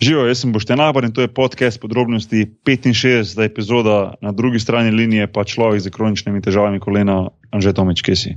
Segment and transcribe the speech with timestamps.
[0.00, 3.44] Živijo, jaz sem Boštjan Labar in to je podcast podrobnosti 65.
[3.44, 8.32] epizoda, na drugi strani linije pa človek z kroničnimi težavami kolena, Anže Tomič, kje si.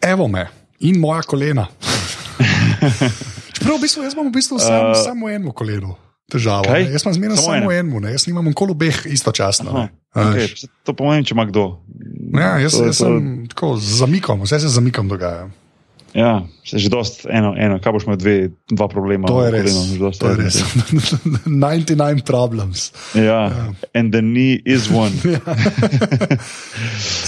[0.00, 0.48] Evo me
[0.80, 1.66] in moja kolena.
[3.52, 5.98] Čeprav v bistvu, jaz imam v bistvu sam, uh, samo eno koleno.
[6.32, 9.76] Težavo, jaz sem zmerno samo, samo eno, jaz nimam kolo obeh istočasno.
[9.76, 9.88] Aha,
[10.32, 10.48] okay.
[10.88, 11.82] To pomeni, če ima kdo.
[12.32, 13.12] Ja, jaz, to, jaz to...
[13.12, 15.50] sem tako zamikom, vse se zamikom dogaja.
[16.14, 19.28] Ja, že dost, eno, eno, kaj boš imel, dve, dva problema.
[19.30, 19.74] To je res.
[19.74, 20.56] Koleno, to je res.
[21.46, 22.90] 99 problems.
[23.14, 23.74] Ja, yeah.
[23.94, 25.10] and the knee is one.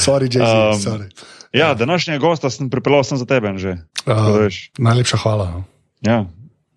[0.06, 0.74] sorry, Jason.
[0.74, 1.06] Um, sorry.
[1.52, 3.76] Ja, današnjega gosta sem pripeljal sem za tebe, že.
[4.06, 5.50] Uh, najlepša hvala.
[5.50, 5.64] No.
[6.00, 6.26] Ja.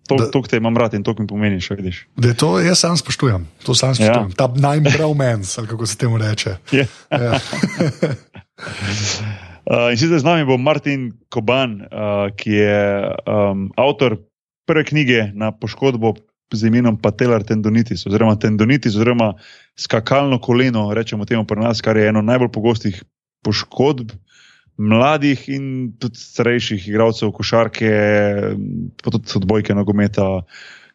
[0.06, 2.06] To, to te imam rad in to mi pomeni, še vidiš.
[2.38, 3.94] To jaz sam spoštujem, to sam ja.
[3.98, 4.30] spoštujem.
[4.30, 4.38] Ja.
[4.38, 6.62] Ta najbromens, ali kako se temu reče.
[6.70, 6.86] Yeah.
[7.10, 7.40] Ja.
[9.66, 12.78] Uh, in sicer z nami bo Martin Koban, uh, ki je
[13.26, 14.14] um, avtor
[14.62, 16.14] prve knjige na poškodbo
[16.54, 19.34] z imenom Patelar tendonitis, oziroma tendonitis, oziroma
[19.74, 23.02] skakalno koleno, rečemo temu pri nas, kar je eno najbolj pogostih
[23.42, 24.14] poškodb
[24.78, 25.66] mladih in
[25.98, 27.90] tudi starejših igralcev košarke,
[29.02, 30.44] pa tudi odbojke, nogometa,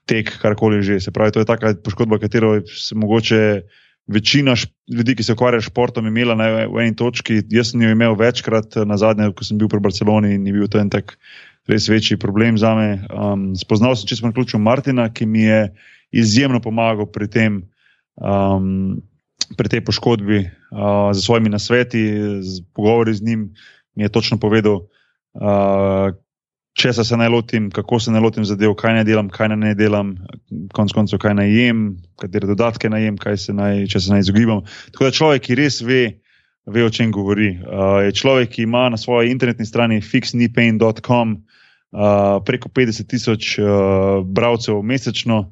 [0.08, 1.00] tek, karkoli že.
[1.04, 3.42] Se pravi, to je taka poškodba, katero se mogoče
[4.08, 4.56] večina
[4.92, 6.48] ljudi, ki se ukvarjajo s športom, imela na
[6.82, 7.42] eni točki.
[7.50, 10.68] Jaz sem jo imel večkrat na zadnje, ko sem bil pri Barceloni in je bil
[10.72, 11.18] to en tak
[11.70, 12.90] res večji problem za me.
[13.14, 15.62] Um, spoznal sem čisto na ključu Martina, ki mi je
[16.12, 17.64] izjemno pomagal pri tem.
[18.18, 19.02] Um,
[19.52, 22.00] Pri tej poškodbi, uh, z svojimi nasveti,
[22.40, 23.42] z pogovori z njim,
[24.00, 24.88] mi je točno povedal,
[25.36, 26.16] uh,
[26.78, 29.74] če se naj lotim, kako se naj lotim zadev, kaj naj delam, kaj naj ne
[29.76, 30.14] delam,
[30.76, 31.82] konec koncev, kaj naj jem,
[32.22, 34.64] katere dodatke naj jem, se naj, če se naj izogibam.
[34.94, 36.02] Tako da človek, ki res ve,
[36.66, 37.58] ve o čem govori.
[37.60, 44.24] Uh, je človek, ki ima na svoji internetni strani fixnipain.com uh, preko 50 tisoč uh,
[44.24, 45.50] bralcev mesečno.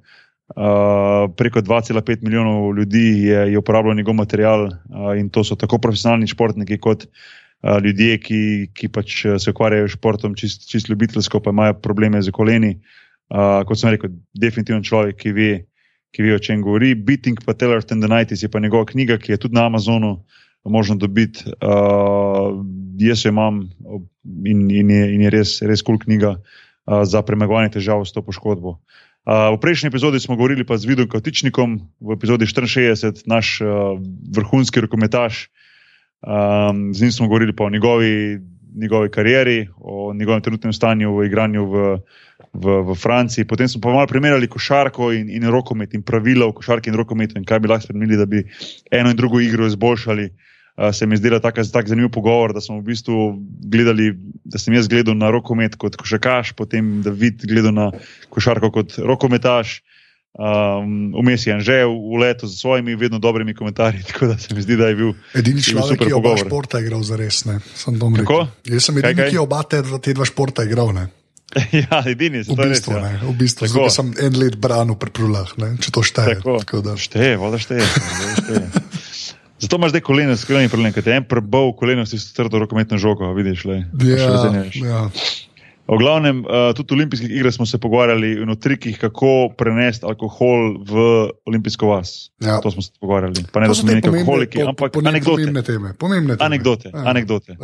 [0.50, 5.78] Uh, preko 2,5 milijonov ljudi je, je uporabljal njegov material, uh, in to so tako
[5.78, 7.28] profesionalni športniki, kot uh,
[7.64, 8.42] ljudje, ki,
[8.74, 12.78] ki pač se ukvarjajo s športom, čist, čist ljubiteljsko, pa imajo probleme z koleni.
[13.30, 15.50] Uh, kot sem rekel, definitivno človek, ki ve,
[16.16, 16.96] ki ve o čem govori.
[16.96, 20.24] Beating Patellar Tendonitis je pa njegova knjiga, ki je tudi na Amazonu
[20.64, 21.46] možno dobiti.
[21.62, 22.64] Uh,
[23.00, 23.68] jaz jo imam
[24.46, 28.16] in, in, je, in je res, res kul cool knjiga uh, za premagovanje težav s
[28.16, 28.80] to poškodbo.
[29.30, 34.00] Uh, v prejšnji epizodi smo govorili pa z Vidom Kotičnikom, v epizodi 64, naš uh,
[34.34, 35.59] vrhunski rokometaš, uh,
[36.22, 38.40] Um, z njim smo govorili o njegovi,
[38.76, 41.98] njegovi karieri, o njegovem trenutnem stanju v igranju v,
[42.54, 43.48] v, v Franciji.
[43.48, 47.40] Potem smo pa malo primerjali košarko in, in rokomet in pravila v košarki in rokometu
[47.40, 48.44] in kaj bi lahko spremenili, da bi
[48.92, 50.30] eno in drugo igro izboljšali.
[50.80, 53.40] Uh, se mi je zdela tako tak zanimiv pogovor, da smo v bistvu
[53.72, 54.14] gledali,
[54.44, 57.92] da sem jaz gledal na rokomet kot košarkaš, potem da vid gledal na
[58.30, 59.82] košarko kot rokometaš.
[60.38, 64.62] Um, Vmes je že v letu z svojimi vedno dobrimi komentarji, tako da se mi
[64.62, 65.14] zdi, da je bil.
[65.34, 67.42] Edini človek, ki je oba športa igral za res.
[68.70, 69.30] Jaz sem edini, kaj, kaj?
[69.30, 70.94] ki je oba te, te dva športa igral.
[70.94, 71.10] Ne?
[71.82, 73.26] ja, edini v bistvu, res, ja.
[73.26, 73.70] v bistvu.
[73.74, 75.50] Zdaj sem en let branil pri prulah,
[75.82, 76.38] če to šteje.
[76.40, 76.94] Tako, tako da.
[76.94, 77.90] Šteje, voda šteje.
[78.38, 78.66] šteje.
[79.60, 83.34] Zato imaš zdaj koleno, skrajni problem, ker te en prebol koleno, si strdo rokometno žogo,
[83.36, 83.82] vidiš le.
[84.08, 84.30] Ja,
[84.72, 85.02] ja.
[85.90, 90.86] V glavnem, uh, tudi v olimpijskih igrah smo se pogovarjali o trikih, kako prenesti alkohol
[90.86, 90.94] v
[91.50, 92.30] olimpijsko vas.
[92.38, 92.62] Ja.
[92.62, 93.50] To smo se pogovarjali.
[93.52, 95.42] Pa ne, da smo neki alkoholiki, po, ampak po, po anekdote.
[95.42, 95.94] Pomembne teme.
[95.98, 96.46] Pomembne teme.
[96.46, 96.94] Anekdote.
[96.94, 97.04] Ja.
[97.10, 97.58] anekdote.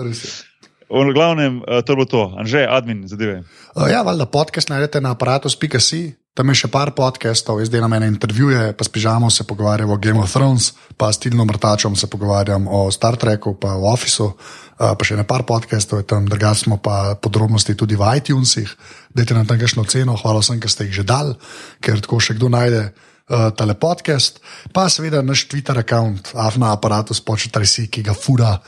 [0.89, 2.33] V glavnem, uh, to je bilo to.
[2.37, 3.43] Anže, admin, zadeve.
[3.77, 6.24] Uh, ja, valjda podcast najdete na aparatu.si.
[6.35, 9.95] Tam je še par podcastov, zdaj na mene intervjuje, pa s pižamo se pogovarjam o
[9.95, 14.35] Game of Thrones, pa s Tilnom Mrtačom se pogovarjam o Star Treku, pa o Officeu,
[14.75, 18.67] pa še ne par podcastov, tam drugače smo pa podrobnosti tudi v iTunesih.
[19.15, 21.39] Dajte nam tam kakšno ceno, hvala vsem, ki ste jih že dal,
[21.79, 24.43] ker tako še kdo najde uh, tale podcast.
[24.75, 28.59] Pa seveda naš Twitter račun, afna aparatus, početaj si, ki ga fura.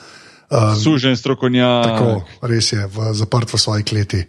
[0.48, 1.84] Um, Sužen strokovnjak.
[1.92, 4.24] Tako, res je, v, zaprt v svoji kleti.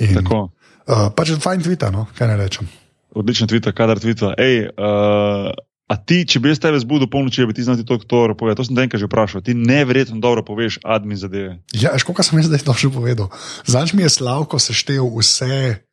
[0.00, 0.56] In, tako.
[0.88, 2.08] Uh, pač fajn Twitter, no?
[2.16, 2.68] kaj ne rečem.
[3.12, 4.32] Odličen Twitter, kadar Twitter.
[4.40, 5.52] Ej, uh,
[5.88, 8.56] a ti, če bi jaz tebe zbudil polnoči, bi ti znal to, kdo je povedal.
[8.56, 9.44] To sem enkrat že vprašal.
[9.44, 11.60] Ti neverjetno dobro poveš admin zadeve.
[11.76, 13.28] Ja, škoda, kaj sem jaz zdaj točno povedal.
[13.68, 15.84] Zanj mi je slavko seštevil vse,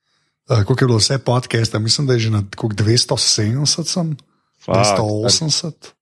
[0.48, 1.76] uh, koliko je bilo vse podcaste.
[1.80, 4.16] Mislim, da je že na 270,
[4.64, 5.95] 280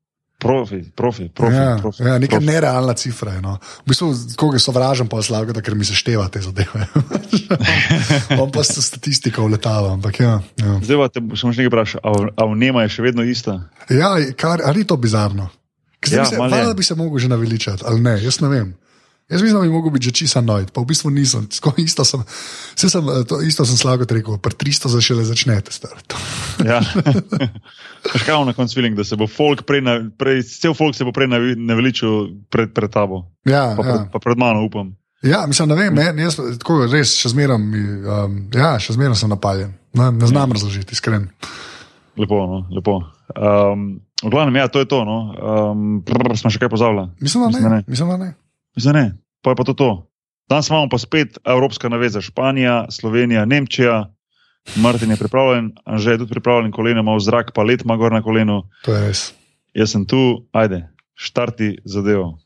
[0.44, 1.56] profi, profi, profi.
[1.56, 2.48] Ja, profi ja, neka profi.
[2.52, 3.34] nerealna cifra.
[3.42, 3.56] No.
[3.86, 6.86] V bistvu, koga sovražim, pa slabo, ker mi se števa te zadeve.
[8.42, 9.98] On pa se statistiko vletava.
[10.20, 10.78] Ja, ja.
[10.84, 12.04] Zdaj pa te še nekaj vprašati,
[12.36, 13.58] a v Nema je še vedno ista?
[13.90, 15.50] Ja, kar, ali ni to bizarno?
[16.04, 18.74] Zdaj, ja, se, hvala, da bi se lahko že naveličal, ali ne, jaz ne vem.
[19.32, 21.46] Jaz mislim, da bi lahko bil že čisa nojd, pa v bistvu nisem.
[21.48, 22.24] Tako Isto sem,
[22.76, 26.16] sem, eh, to, isto sem slago rekel, pri 300 za šele začnete starati.
[26.70, 26.80] Ja.
[28.14, 30.96] Veš kaj imam na koncu feeling, da se bo folk prej, na, prej cel folk
[30.96, 31.28] se bo prej
[31.58, 33.24] naveličil pred, pred tabo.
[33.46, 33.94] Ja, Pa, ja.
[33.96, 34.94] pred, pa pred mano, upam.
[35.24, 39.32] ja, mislim, ne vem, meni, jaz tako res še zmeraj, um, ja, še zmeraj sem
[39.32, 39.74] napaljen.
[39.98, 41.30] Ne, ne znam razložiti, iskren.
[42.20, 43.00] Lepo, no, lepo.
[43.34, 45.02] Um, v glavnem, ja, to je to.
[45.08, 45.18] No.
[45.34, 47.08] Um, prr, smo še kaj pozabili?
[47.24, 47.76] Mislim, da Mislim, da ne.
[47.82, 47.84] ne.
[47.88, 48.34] Mislim, da ne.
[48.76, 49.06] Zdaj ne,
[49.42, 49.74] pa je pa to.
[49.74, 49.92] to.
[50.50, 54.14] Danes imamo pa spet Evropska naveza, Španija, Slovenija, Nemčija.
[54.76, 58.12] Martin je pripravljen, Anže je tudi pripravljen, koleno ima v zrak, pa let ima gor
[58.12, 58.64] na kolenu.
[58.86, 59.34] To je res.
[59.74, 62.38] Jaz sem tu, ajde, štarti zadevo.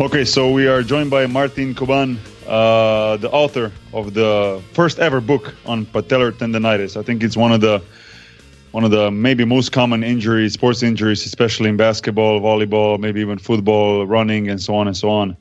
[0.00, 2.18] Okay, so we are joined by Martin Koban,
[2.48, 6.96] uh, the author of the first ever book on patellar tendonitis.
[6.96, 7.80] I think it's one of the
[8.72, 13.38] one of the maybe most common injuries, sports injuries, especially in basketball, volleyball, maybe even
[13.38, 15.36] football, running, and so on and so on.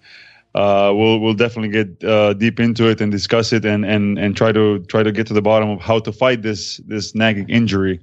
[0.54, 4.38] Uh, we'll we'll definitely get uh, deep into it and discuss it and, and and
[4.38, 7.50] try to try to get to the bottom of how to fight this this nagging
[7.50, 8.00] injury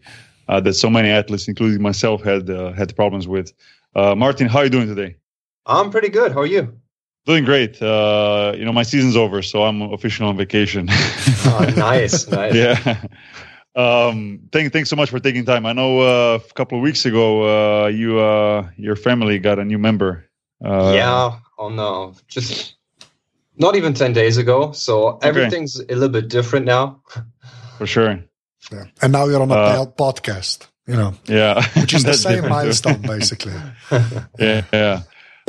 [0.48, 3.52] uh, that so many athletes, including myself, had uh, had problems with.
[3.94, 5.14] Uh, Martin, how are you doing today?
[5.66, 6.32] I'm pretty good.
[6.32, 6.74] How are you?
[7.26, 7.80] Doing great.
[7.82, 10.88] Uh, you know, my season's over, so I'm officially on vacation.
[10.90, 12.54] Oh, nice, nice.
[12.54, 13.02] yeah.
[13.76, 15.64] Um, thank, thanks so much for taking time.
[15.66, 19.64] I know uh, a couple of weeks ago, uh, you, uh, your family got a
[19.64, 20.26] new member.
[20.64, 21.38] Uh, yeah.
[21.58, 22.76] Oh no, just
[23.56, 24.72] not even ten days ago.
[24.72, 27.02] So everything's a little bit different now.
[27.78, 28.18] for sure.
[28.72, 28.84] Yeah.
[29.02, 33.02] And now you're on a Uh, podcast, you know, Yeah, which is the same milestone,
[33.02, 33.52] basically.
[34.38, 35.02] yeah, yeah.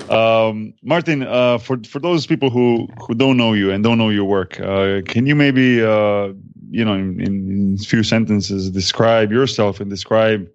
[0.09, 4.09] Um, Martin, uh, for for those people who who don't know you and don't know
[4.09, 6.33] your work, uh, can you maybe uh,
[6.69, 10.50] you know in, in a few sentences describe yourself and describe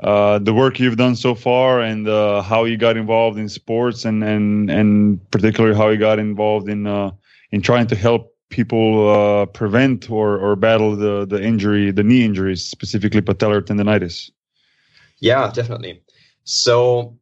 [0.00, 4.04] uh, the work you've done so far and uh, how you got involved in sports
[4.04, 7.10] and and and particularly how you got involved in uh,
[7.50, 12.64] in trying to help people prevent or or battle the the injury, the knee injuries,
[12.64, 14.30] specifically patellar tendonitis.
[15.20, 16.02] Yeah, definitely.
[16.44, 17.18] So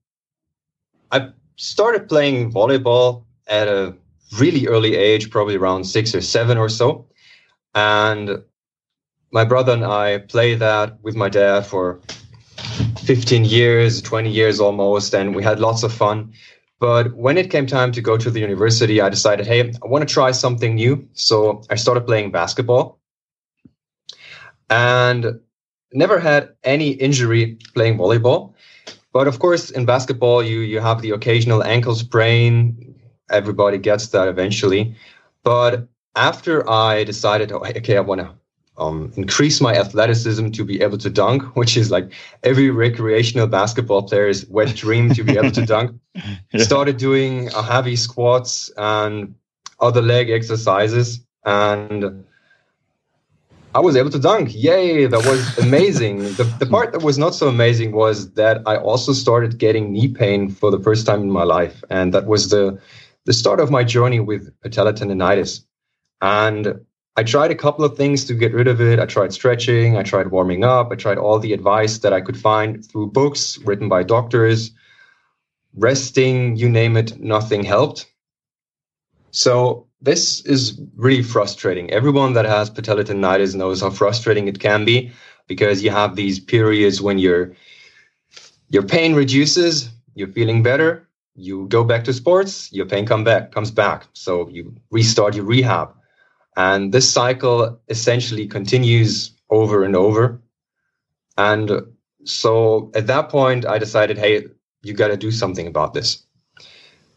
[1.11, 3.95] I started playing volleyball at a
[4.39, 7.07] really early age, probably around six or seven or so.
[7.75, 8.43] And
[9.33, 12.01] my brother and I played that with my dad for
[13.05, 16.33] 15 years, 20 years almost, and we had lots of fun.
[16.79, 20.07] But when it came time to go to the university, I decided, hey, I want
[20.07, 21.09] to try something new.
[21.15, 23.01] So I started playing basketball
[24.69, 25.41] and
[25.93, 28.55] never had any injury playing volleyball.
[29.17, 32.95] But of course, in basketball, you you have the occasional ankle sprain.
[33.31, 34.95] Everybody gets that eventually.
[35.43, 38.29] But after I decided, oh, okay, I want to
[38.77, 44.03] um, increase my athleticism to be able to dunk, which is like every recreational basketball
[44.03, 45.89] player's wet dream to be able to dunk.
[46.53, 46.65] Yeah.
[46.65, 49.35] Started doing uh, heavy squats and
[49.81, 52.25] other leg exercises, and
[53.77, 54.55] I was able to dunk.
[54.55, 55.05] Yay!
[55.07, 56.21] That was amazing.
[56.39, 60.09] the, the part that was not so amazing was that I also started getting knee
[60.09, 62.81] pain for the first time in my life, and that was the
[63.27, 65.63] the start of my journey with patellar tendonitis.
[66.23, 66.87] And
[67.17, 68.99] I tried a couple of things to get rid of it.
[68.99, 72.39] I tried stretching, I tried warming up, I tried all the advice that I could
[72.39, 74.71] find through books written by doctors,
[75.75, 78.07] resting, you name it, nothing helped.
[79.33, 81.91] So this is really frustrating.
[81.91, 85.13] Everyone that has patellar tendonitis knows how frustrating it can be
[85.47, 87.55] because you have these periods when your
[88.69, 93.53] your pain reduces, you're feeling better, you go back to sports, your pain come back
[93.53, 94.07] comes back.
[94.13, 95.95] So you restart your rehab.
[96.57, 100.41] And this cycle essentially continues over and over.
[101.37, 101.71] And
[102.25, 104.47] so at that point, I decided, hey,
[104.83, 106.26] you got to do something about this.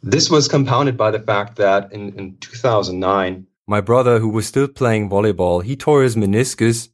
[0.01, 4.67] This was compounded by the fact that in, in 2009, My brother, who was still
[4.67, 6.89] playing volleyball, he tore his meniscus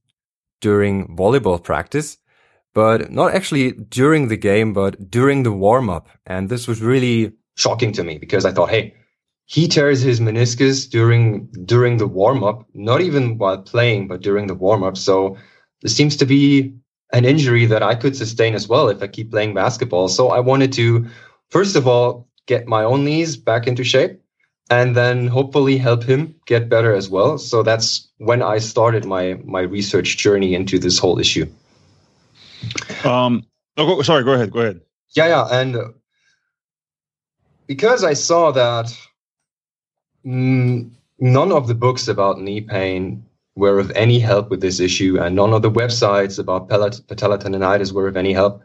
[0.60, 2.18] during volleyball practice,
[2.74, 6.10] but not actually during the game, but during the warm up.
[6.26, 8.94] And this was really shocking to me because I thought, hey,
[9.46, 14.48] he tears his meniscus during during the warm up, not even while playing, but during
[14.48, 14.98] the warm up.
[14.98, 15.38] So
[15.82, 16.74] this seems to be
[17.14, 20.10] an injury that I could sustain as well if I keep playing basketball.
[20.10, 21.06] So I wanted to,
[21.50, 24.22] first of all, get my own knees back into shape
[24.70, 27.38] and then hopefully help him get better as well.
[27.38, 31.46] So that's when I started my my research journey into this whole issue.
[33.04, 33.46] Um,
[33.78, 34.24] Oh, go, sorry.
[34.24, 34.52] Go ahead.
[34.52, 34.82] Go ahead.
[35.16, 35.78] Yeah, yeah, and
[37.68, 38.96] because I saw that
[40.26, 43.26] mm, none of the books about knee pain
[43.56, 47.92] were of any help with this issue, and none of the websites about patellar tendonitis
[47.92, 48.62] were of any help.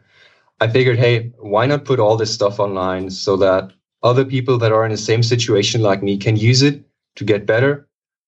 [0.61, 4.71] I figured, hey, why not put all this stuff online so that other people that
[4.71, 7.87] are in the same situation like me can use it to get better?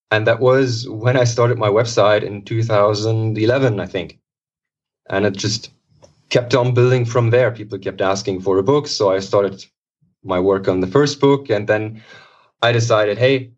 [0.09, 4.19] And that was when I started my website in 2011, I think.
[5.11, 5.69] And it just
[6.29, 7.51] kept on building from there.
[7.51, 8.87] People kept asking for a book.
[8.87, 9.63] So I started
[10.23, 11.51] my work on the first book.
[11.51, 12.01] And then
[12.63, 13.51] I decided, hey,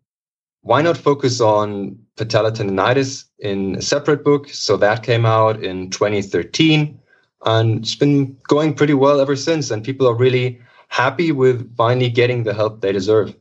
[0.60, 4.50] why not focus on patellar tendonitis in a separate book?
[4.50, 7.00] So that came out in 2013
[7.44, 9.70] and it's been going pretty well ever since.
[9.70, 13.34] And people are really happy with finally getting the help they deserve.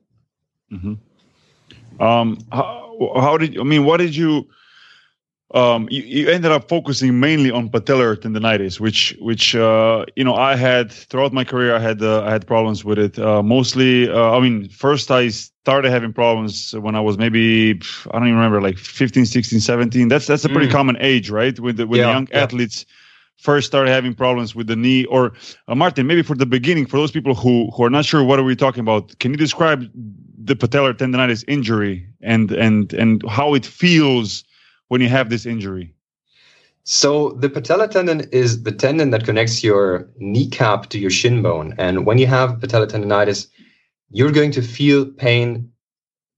[0.71, 2.01] Mm-hmm.
[2.01, 3.85] Um, how, how, did I mean?
[3.85, 4.47] What did you?
[5.53, 10.35] Um, you, you, ended up focusing mainly on patellar tendonitis, which which uh, you know
[10.35, 11.73] I had throughout my career.
[11.75, 13.17] I had uh, I had problems with it.
[13.17, 17.79] Uh, mostly, uh, I mean, first I started having problems when I was maybe
[18.11, 20.07] I don't even remember, like 15, 16, 17.
[20.09, 20.71] That's that's a pretty mm.
[20.71, 21.57] common age, right?
[21.57, 22.43] With the, with yeah, young yeah.
[22.43, 22.85] athletes
[23.37, 25.33] first started having problems with the knee or
[25.67, 28.39] uh, martin maybe for the beginning for those people who who are not sure what
[28.39, 29.89] are we talking about can you describe
[30.37, 34.43] the patellar tendonitis injury and and and how it feels
[34.87, 35.91] when you have this injury?
[36.83, 41.73] So the patellar tendon is the tendon that connects your kneecap to your shin bone.
[41.79, 43.47] And when you have patellar tendonitis
[44.11, 45.71] you're going to feel pain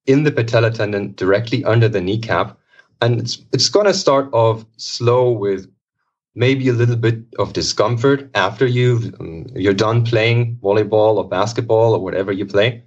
[0.05, 2.57] in the patellar tendon directly under the kneecap.
[3.01, 5.69] And it's, it's going to start off slow with
[6.37, 11.95] maybe a little bit of discomfort after you've um, you're done playing volleyball or basketball
[11.95, 12.83] or whatever you play.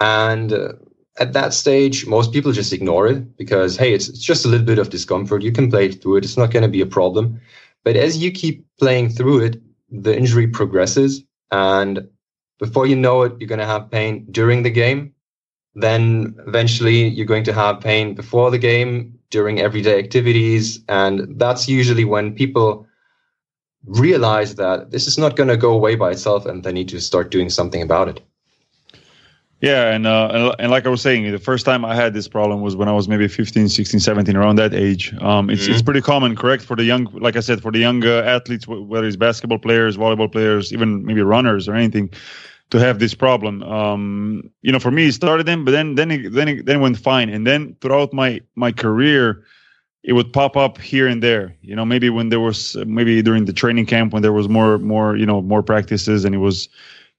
[0.00, 0.72] And uh,
[1.18, 4.66] at that stage most people just ignore it because hey it's, it's just a little
[4.66, 5.42] bit of discomfort.
[5.42, 6.24] You can play through it.
[6.24, 7.38] It's not going to be a problem.
[7.84, 11.22] But as you keep playing through it the injury progresses.
[11.50, 12.08] And
[12.58, 15.12] before you know it you're going to have pain during the game.
[15.74, 20.80] Then eventually you're going to have pain before the game during everyday activities.
[20.88, 22.86] And that's usually when people
[23.86, 27.00] realize that this is not going to go away by itself and they need to
[27.00, 28.20] start doing something about it.
[29.62, 32.62] Yeah, and, uh, and like I was saying, the first time I had this problem
[32.62, 35.12] was when I was maybe 15, 16, 17, around that age.
[35.20, 35.72] Um, it's mm-hmm.
[35.72, 38.66] it's pretty common, correct, for the young, like I said, for the young uh, athletes,
[38.66, 42.10] whether it's basketball players, volleyball players, even maybe runners or anything
[42.70, 43.62] to have this problem.
[43.62, 46.76] Um, you know, for me, it started then, but then then it, then it, then
[46.76, 49.44] it went fine, and then throughout my my career,
[50.02, 51.56] it would pop up here and there.
[51.62, 54.78] You know, maybe when there was maybe during the training camp when there was more
[54.78, 56.68] more you know more practices and it was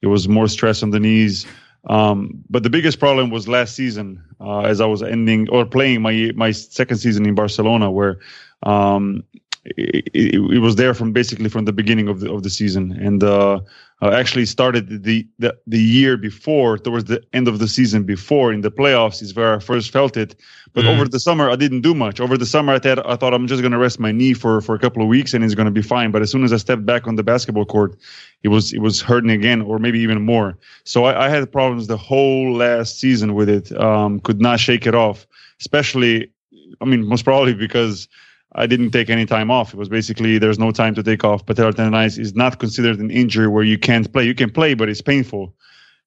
[0.02, 1.46] it was more stress on the knees.
[1.88, 6.02] Um, but the biggest problem was last season, uh, as I was ending or playing
[6.02, 8.20] my my second season in Barcelona, where
[8.64, 9.24] um,
[9.64, 12.92] it, it, it, was there from basically from the beginning of the of the season,
[12.94, 13.60] and uh,
[14.02, 18.52] uh, actually started the, the the year before, towards the end of the season before
[18.52, 20.36] in the playoffs is where I first felt it.
[20.74, 20.88] But mm.
[20.88, 22.20] over the summer, I didn't do much.
[22.20, 24.62] Over the summer, I thought I thought I'm just going to rest my knee for
[24.62, 26.10] for a couple of weeks and it's going to be fine.
[26.10, 27.96] But as soon as I stepped back on the basketball court,
[28.42, 30.58] it was it was hurting again, or maybe even more.
[30.86, 33.72] So I, I had problems the whole last season with it.
[33.80, 35.28] Um, could not shake it off,
[35.60, 36.32] especially.
[36.80, 38.08] I mean, most probably because
[38.54, 39.74] I didn't take any time off.
[39.74, 41.46] It was basically there's no time to take off.
[41.46, 44.26] Patellar tendonitis is not considered an injury where you can't play.
[44.26, 45.56] You can play, but it's painful.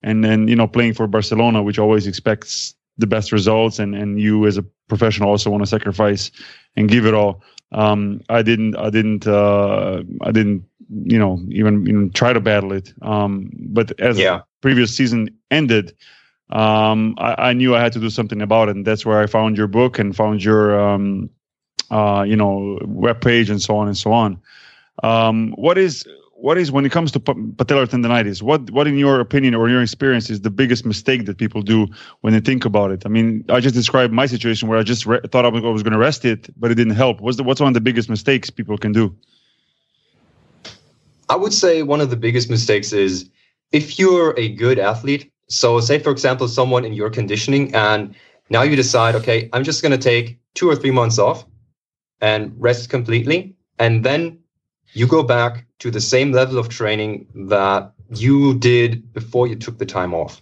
[0.03, 4.21] And then you know playing for Barcelona, which always expects the best results, and and
[4.21, 6.31] you as a professional also want to sacrifice
[6.77, 7.43] and give it all.
[7.73, 8.77] Um, I didn't.
[8.77, 9.27] I didn't.
[9.27, 10.65] Uh, I didn't.
[10.91, 12.93] You know, even even try to battle it.
[13.01, 14.43] Um, but as yeah.
[14.61, 15.97] previous season ended,
[16.51, 19.27] um, I, I, knew I had to do something about it, and that's where I
[19.27, 21.31] found your book and found your um,
[21.91, 24.41] uh, you know, web page and so on and so on.
[25.03, 26.07] Um, what is
[26.45, 28.43] what is when it comes to patellar tendonitis?
[28.43, 31.87] What what in your opinion or your experience is the biggest mistake that people do
[32.21, 33.07] when they think about it?
[33.07, 35.93] I mean, I just described my situation where I just re- thought I was, going
[35.93, 37.21] to rest it, but it didn't help.
[37.21, 39.17] What's the, what's one of the biggest mistakes people can do?
[41.31, 43.29] I would say one of the biggest mistakes is
[43.73, 45.31] if you're a good athlete.
[45.49, 48.15] So, say for example, someone in your conditioning, and
[48.51, 51.45] now you decide, okay, I'm just going to take two or three months off
[52.25, 53.55] and rest completely.
[53.79, 54.39] And then
[54.95, 59.77] you go back to the same level of training that you did before you took
[59.77, 60.41] the time off.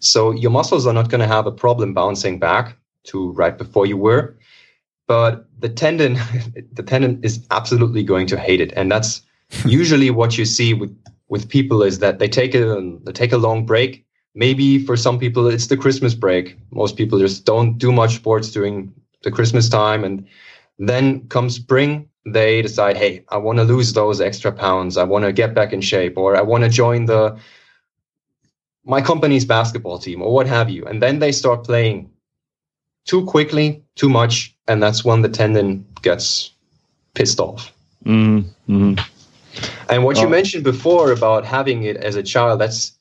[0.00, 3.86] So your muscles are not going to have a problem bouncing back to right before
[3.86, 4.36] you were.
[5.06, 6.18] But the tendon,
[6.72, 8.72] the tendon is absolutely going to hate it.
[8.74, 9.22] And that's
[9.64, 10.92] usually what you see with,
[11.28, 14.04] with people is that they take a, they take a long break.
[14.34, 16.58] Maybe for some people, it's the Christmas break.
[16.72, 20.26] Most people just don't do much sports during the Christmas time and
[20.88, 24.96] then comes spring, they decide, hey, I want to lose those extra pounds.
[24.96, 27.38] I want to get back in shape, or I want to join the
[28.84, 30.84] my company's basketball team, or what have you.
[30.86, 32.10] And then they start playing
[33.04, 36.50] too quickly, too much, and that's when the tendon gets
[37.14, 37.72] pissed off.
[38.04, 38.94] Mm-hmm.
[39.88, 40.22] And what Oh.
[40.22, 42.92] you mentioned before about having it as a child, that's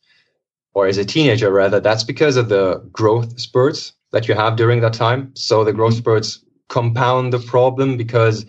[0.74, 4.82] or as a teenager rather, that's because of the growth spurts that you have during
[4.82, 5.32] that time.
[5.36, 6.40] So the growth spurts
[6.72, 8.46] compound the problem because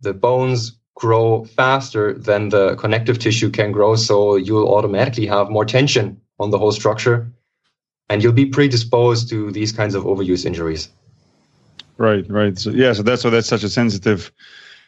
[0.00, 3.94] the bones grow faster than the connective tissue can grow.
[3.94, 7.30] So you'll automatically have more tension on the whole structure
[8.08, 10.88] and you'll be predisposed to these kinds of overuse injuries.
[11.98, 12.58] Right, right.
[12.58, 14.32] So yeah, so that's why that's such a sensitive,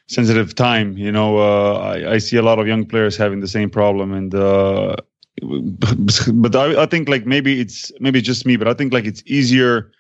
[0.07, 0.97] sensitive time.
[0.97, 4.13] You know, uh, I, I see a lot of young players having the same problem,
[4.13, 4.97] and uh,
[6.33, 9.23] but I, I think like maybe it's maybe just me, but I think like it's
[9.25, 9.91] easier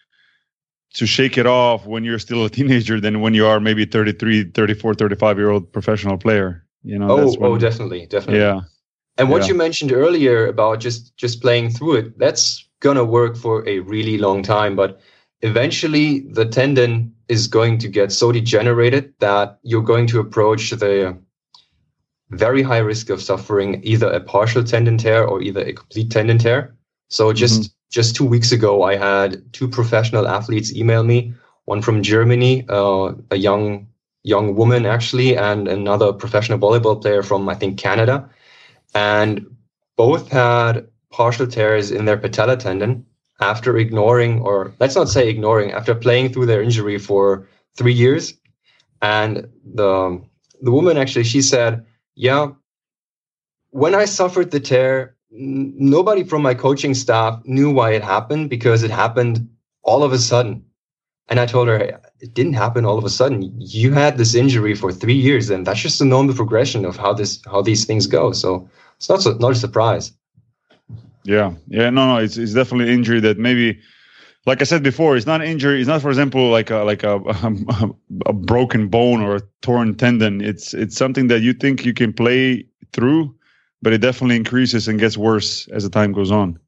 [0.94, 4.44] to shake it off when you're still a teenager than when you are maybe 33,
[4.52, 6.64] 34, 35 year old professional player.
[6.82, 8.40] You know, Oh, oh, definitely, definitely.
[8.40, 8.62] yeah,
[9.18, 9.48] And what Yeah.
[9.48, 14.16] you mentioned earlier about just just playing through it, that's gonna work for a really
[14.18, 15.00] long time, but
[15.42, 21.16] eventually the tendon is going to get so degenerated that you're going to approach the
[22.30, 26.38] very high risk of suffering either a partial tendon tear or either a complete tendon
[26.38, 26.74] tear.
[27.08, 27.72] So just mm-hmm.
[27.90, 31.32] Just two weeks ago, I had two professional athletes email me,
[31.64, 33.86] one from Germany, uh, a young
[34.24, 38.28] young woman actually, and another professional volleyball player from I think Canada
[38.94, 39.46] and
[39.96, 43.04] both had partial tears in their patella tendon
[43.40, 48.34] after ignoring, or let's not say ignoring, after playing through their injury for three years.
[49.00, 50.20] And the
[50.60, 51.84] the woman actually she said,
[52.16, 52.48] "Yeah,
[53.70, 58.82] when I suffered the tear, nobody from my coaching staff knew why it happened because
[58.82, 59.48] it happened
[59.82, 60.64] all of a sudden."
[61.28, 63.52] And I told her, "Hey, it didn't happen all of a sudden.
[63.58, 67.12] You had this injury for three years, and that's just a normal progression of how
[67.12, 68.32] this how these things go.
[68.32, 70.12] So it's not so, not a surprise.
[71.24, 71.90] yeah, yeah.
[71.90, 73.80] No, no, it's it's definitely injury that maybe.
[74.46, 75.78] Like I said before, it's not injury.
[75.78, 77.90] It's not, for example, like a like a, a,
[78.26, 80.40] a broken bone or a torn tendon.
[80.40, 83.34] It's it's something that you think you can play through,
[83.82, 86.58] but it definitely increases and gets worse as the time goes on.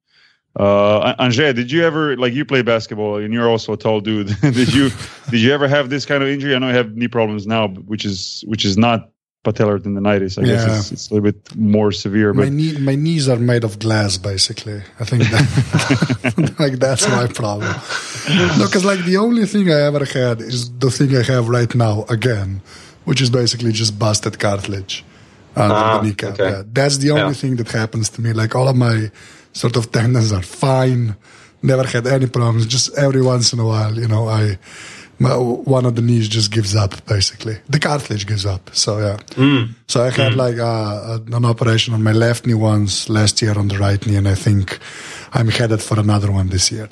[0.57, 4.35] Uh, Anže, did you ever like you play basketball and you're also a tall dude?
[4.40, 4.90] did you
[5.31, 6.55] did you ever have this kind of injury?
[6.55, 9.11] I know you have knee problems now, which is which is not
[9.44, 10.42] patellar tendonitis.
[10.42, 12.33] I guess it's, it's a little bit more severe.
[12.33, 14.83] My But knee, my knees are made of glass, basically.
[14.99, 17.73] I think that, like that's my problem.
[18.59, 21.73] No, because like the only thing I ever had is the thing I have right
[21.77, 22.61] now again,
[23.05, 25.05] which is basically just busted cartilage
[25.56, 26.32] under Ah, the kneecap.
[26.34, 26.50] okay.
[26.50, 27.32] Yeah, that's the only Yeah.
[27.32, 28.32] thing that happens to me.
[28.32, 29.10] Like all of my
[29.52, 31.16] sort of tendons are fine.
[31.62, 32.66] Never had any problems.
[32.66, 34.58] Just every once in a while, you know, I.
[35.22, 37.58] My, one of the knees just gives up, basically.
[37.68, 38.70] The cartilage gives up.
[38.72, 39.66] So yeah.
[39.86, 43.68] So I had like uh, an operation on my left knee once last year on
[43.68, 44.78] the right knee, and I think
[45.34, 46.88] I'm headed for another one this year.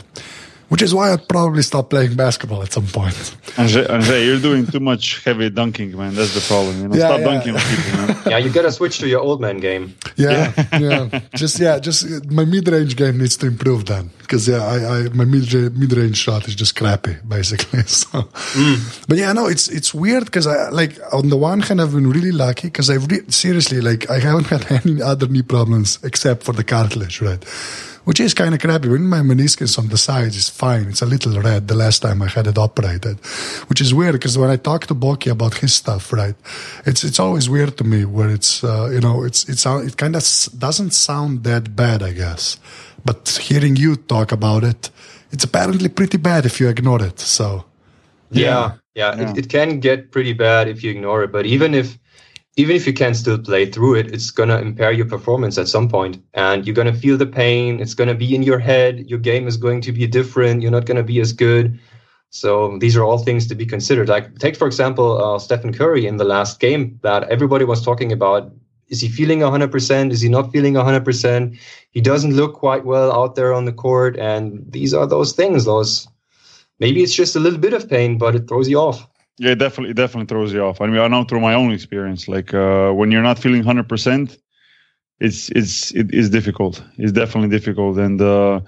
[0.69, 3.15] Which is why I'd probably stop playing basketball at some point.
[3.57, 6.15] Anže, Anže, you're doing too much heavy dunking, man.
[6.15, 6.83] That's the problem.
[6.83, 7.25] You know, Yeah, stop yeah.
[7.25, 8.17] dunking on people, man.
[8.29, 9.95] Yeah, you gotta switch to your old man game.
[10.17, 11.21] Yeah, yeah.
[11.35, 15.09] Just yeah, just my mid range game needs to improve then, because yeah, I, I
[15.15, 17.83] my mid mid range shot is just crappy basically.
[17.89, 18.23] So,
[18.59, 19.07] mm.
[19.09, 22.11] but yeah, no, it's it's weird because I like on the one hand I've been
[22.11, 26.43] really lucky because I've re- seriously like I haven't had any other knee problems except
[26.43, 27.43] for the cartilage, right?
[28.09, 28.88] Which is kind of crappy.
[28.88, 32.23] When my meniscus on the sides is fine, it's a little red the last time
[32.23, 33.16] I had it operated,
[33.68, 36.35] which is weird because when I talk to Boki about his stuff, right,
[36.87, 40.16] it's it's always weird to me where it's uh, you know it's it's it kind
[40.16, 40.23] of
[40.57, 42.59] doesn't sound that bad, I guess,
[43.05, 44.88] but hearing you talk about it,
[45.31, 47.21] it's apparently pretty bad if you ignore it.
[47.21, 47.66] So
[48.31, 49.31] Yeah, yeah, Yeah.
[49.31, 51.31] It, it can get pretty bad if you ignore it.
[51.31, 51.99] But even if
[52.59, 55.88] even if you can still play through it, it's gonna impair your performance at some
[55.88, 57.79] point, and you're gonna feel the pain.
[57.79, 59.09] It's gonna be in your head.
[59.09, 60.61] Your game is going to be different.
[60.61, 61.79] You're not gonna be as good.
[62.31, 64.09] So these are all things to be considered.
[64.09, 68.11] Like take for example uh, Stephen Curry in the last game that everybody was talking
[68.11, 68.51] about.
[68.88, 70.11] Is he feeling 100%?
[70.11, 71.59] Is he not feeling 100%?
[71.90, 75.64] He doesn't look quite well out there on the court, and these are those things.
[75.64, 76.09] Those
[76.81, 79.07] maybe it's just a little bit of pain, but it throws you off.
[79.38, 80.81] Yeah, it definitely, it definitely throws you off.
[80.81, 83.88] I mean, I know through my own experience, like uh, when you're not feeling hundred
[83.88, 84.37] percent,
[85.20, 86.83] it's it's it is difficult.
[86.96, 88.61] It's definitely difficult, and uh,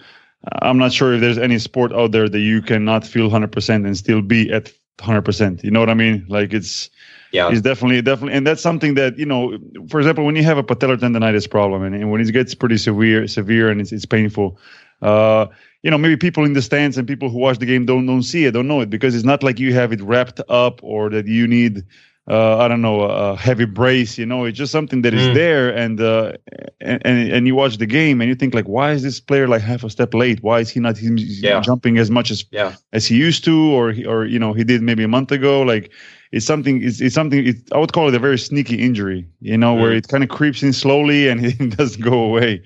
[0.62, 3.86] I'm not sure if there's any sport out there that you cannot feel hundred percent
[3.86, 5.64] and still be at hundred percent.
[5.64, 6.26] You know what I mean?
[6.28, 6.90] Like it's
[7.32, 7.50] Yeah.
[7.50, 9.58] it's definitely definitely, and that's something that you know.
[9.88, 12.76] For example, when you have a patellar tendonitis problem, and, and when it gets pretty
[12.76, 14.58] severe, severe, and it's it's painful.
[15.02, 15.46] Uh,
[15.82, 18.22] you know, maybe people in the stands and people who watch the game don't don't
[18.22, 21.08] see it, don't know it because it's not like you have it wrapped up or
[21.10, 21.84] that you need
[22.28, 24.16] uh, I don't know, a heavy brace.
[24.16, 25.34] You know, it's just something that is Mm.
[25.34, 26.32] there, and, uh,
[26.80, 29.62] and and you watch the game and you think like, why is this player like
[29.62, 30.40] half a step late?
[30.40, 31.60] Why is he not he's Yeah.
[31.60, 32.74] jumping as much as Yeah.
[32.92, 35.62] as he used to, or he, or you know he did maybe a month ago?
[35.62, 35.90] Like
[36.30, 36.84] it's something.
[36.84, 37.44] It's, it's something.
[37.44, 39.26] It, I would call it a very sneaky injury.
[39.40, 39.96] You know, where Mm.
[39.98, 42.62] it kind of creeps in slowly and it doesn't go away.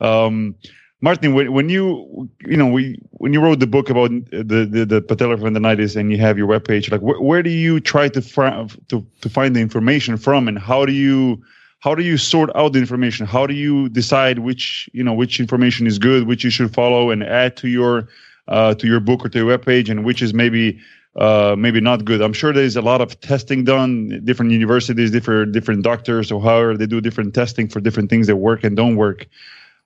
[0.00, 0.54] Um,
[1.02, 5.02] Martin, when, you you know we when you wrote the book about the the, the
[5.02, 8.68] patellar tendonitis and you have your webpage, like wh- where do you try to, fr-
[8.88, 11.42] to to find the information from, and how do you
[11.80, 13.26] how do you sort out the information?
[13.26, 17.10] How do you decide which you know which information is good, which you should follow
[17.10, 18.08] and add to your
[18.46, 20.78] uh, to your book or to your webpage, and which is maybe
[21.16, 22.22] uh, maybe not good.
[22.22, 24.20] I'm sure there's a lot of testing done.
[24.24, 28.36] Different universities, different different doctors, or however they do different testing for different things that
[28.36, 29.26] work and don't work.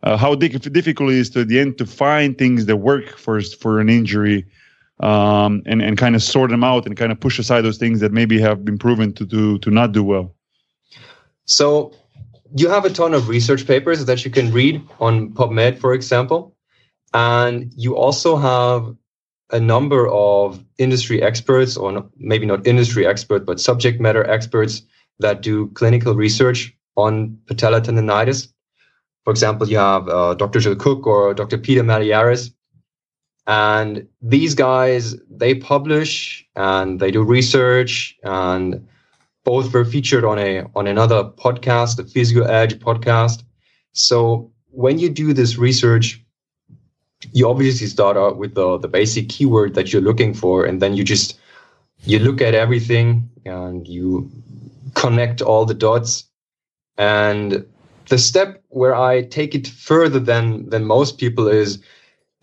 [0.03, 3.41] Uh, how di- difficult it is to the end to find things that work for
[3.41, 4.45] for an injury,
[5.01, 8.01] um, and and kind of sort them out and kind of push aside those things
[8.01, 10.35] that maybe have been proven to do to not do well.
[11.47, 11.95] So
[12.55, 16.55] you have a ton of research papers that you can read on PubMed, for example.
[17.15, 18.95] And you also have
[19.51, 24.83] a number of industry experts, or maybe not industry expert, but subject matter experts
[25.21, 28.49] that do clinical research on patella tendonitis.
[29.27, 30.61] For example, you have uh, Dr.
[30.61, 31.59] Jill Cook or Dr.
[31.59, 32.53] Peter Malliaras.
[33.49, 38.87] And these guys, they publish and they do research and
[39.43, 43.43] both were featured on a on another podcast, the Physio Edge podcast.
[43.95, 46.23] So when you do this research,
[47.33, 50.95] you obviously start out with the the basic keyword that you're looking for, and then
[50.95, 51.37] you just
[52.05, 54.31] you look at everything and you
[54.95, 56.25] connect all the dots.
[56.97, 57.67] And
[58.09, 61.79] the step where I take it further than than most people is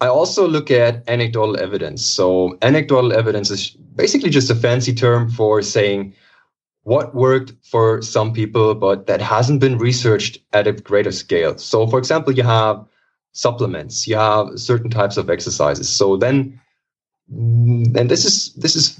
[0.01, 2.01] I also look at anecdotal evidence.
[2.03, 6.13] So anecdotal evidence is basically just a fancy term for saying
[6.83, 11.57] what worked for some people, but that hasn't been researched at a greater scale.
[11.57, 12.85] So, for example, you have
[13.31, 15.89] supplements, you have certain types of exercises.
[15.89, 16.59] So then,
[17.29, 18.99] and this is this is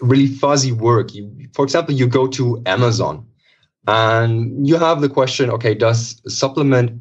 [0.00, 1.14] really fuzzy work.
[1.14, 3.26] You, for example, you go to Amazon,
[3.86, 7.00] and you have the question: Okay, does supplement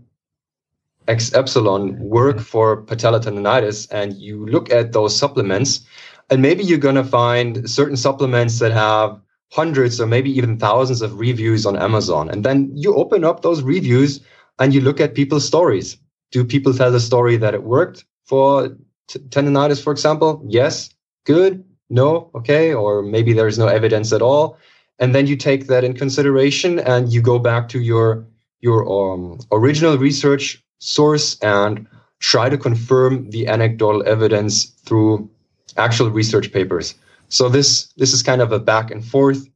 [1.08, 2.44] X epsilon work mm-hmm.
[2.44, 3.88] for patella tendonitis?
[3.92, 5.82] And you look at those supplements,
[6.30, 9.20] and maybe you're going to find certain supplements that have
[9.54, 12.28] hundreds or maybe even thousands of reviews on Amazon.
[12.30, 14.20] And then you open up those reviews
[14.58, 15.96] and you look at people's stories.
[16.32, 18.76] Do people tell the story that it worked for
[19.08, 20.44] t- tendonitis, for example?
[20.48, 20.90] Yes.
[21.26, 21.64] Good.
[21.92, 22.32] No.
[22.34, 22.74] Okay.
[22.74, 24.58] Or maybe there's no evidence at all.
[25.00, 28.26] And then you take that in consideration and you go back to your
[28.62, 31.86] your um, original research source and
[32.20, 35.30] try to confirm the anecdotal evidence through
[35.76, 36.96] actual research papers.
[37.28, 39.48] So this this is kind of a back and forth,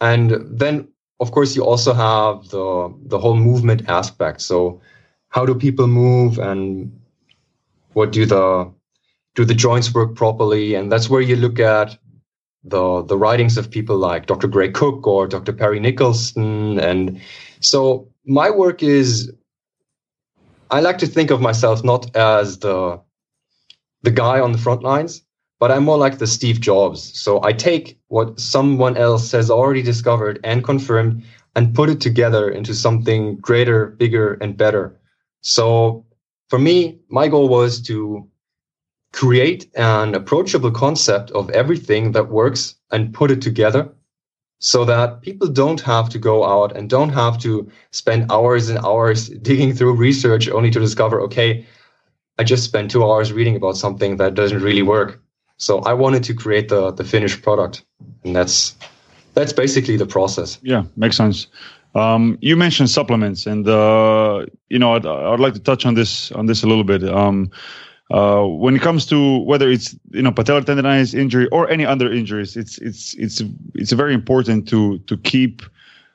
[0.00, 0.88] and then
[1.20, 4.40] of course you also have the the whole movement aspect.
[4.40, 4.80] So
[5.28, 6.90] how do people move, and
[7.92, 8.72] what do the
[9.34, 10.74] do the joints work properly?
[10.74, 11.98] And that's where you look at
[12.66, 14.48] the the writings of people like Dr.
[14.48, 15.52] Gray Cook or Dr.
[15.52, 16.80] Perry Nickelston.
[16.80, 17.20] And
[17.60, 19.32] so my work is
[20.70, 23.00] I like to think of myself not as the
[24.02, 25.22] the guy on the front lines,
[25.58, 27.18] but I'm more like the Steve Jobs.
[27.18, 31.24] So I take what someone else has already discovered and confirmed
[31.54, 35.00] and put it together into something greater, bigger, and better.
[35.40, 36.04] So
[36.50, 38.28] for me, my goal was to
[39.16, 43.88] create an approachable concept of everything that works and put it together
[44.58, 48.78] so that people don't have to go out and don't have to spend hours and
[48.80, 51.66] hours digging through research only to discover, okay,
[52.38, 55.22] I just spent two hours reading about something that doesn't really work.
[55.56, 57.82] So I wanted to create the the finished product,
[58.24, 58.76] and that's
[59.32, 60.58] that's basically the process.
[60.62, 61.46] Yeah, makes sense.
[61.94, 66.30] Um, you mentioned supplements, and uh, you know, I'd, I'd like to touch on this
[66.32, 67.02] on this a little bit.
[67.04, 67.50] Um,
[68.10, 72.12] uh, when it comes to whether it's you know patellar tendonitis injury or any other
[72.12, 73.42] injuries, it's it's it's
[73.74, 75.62] it's very important to to keep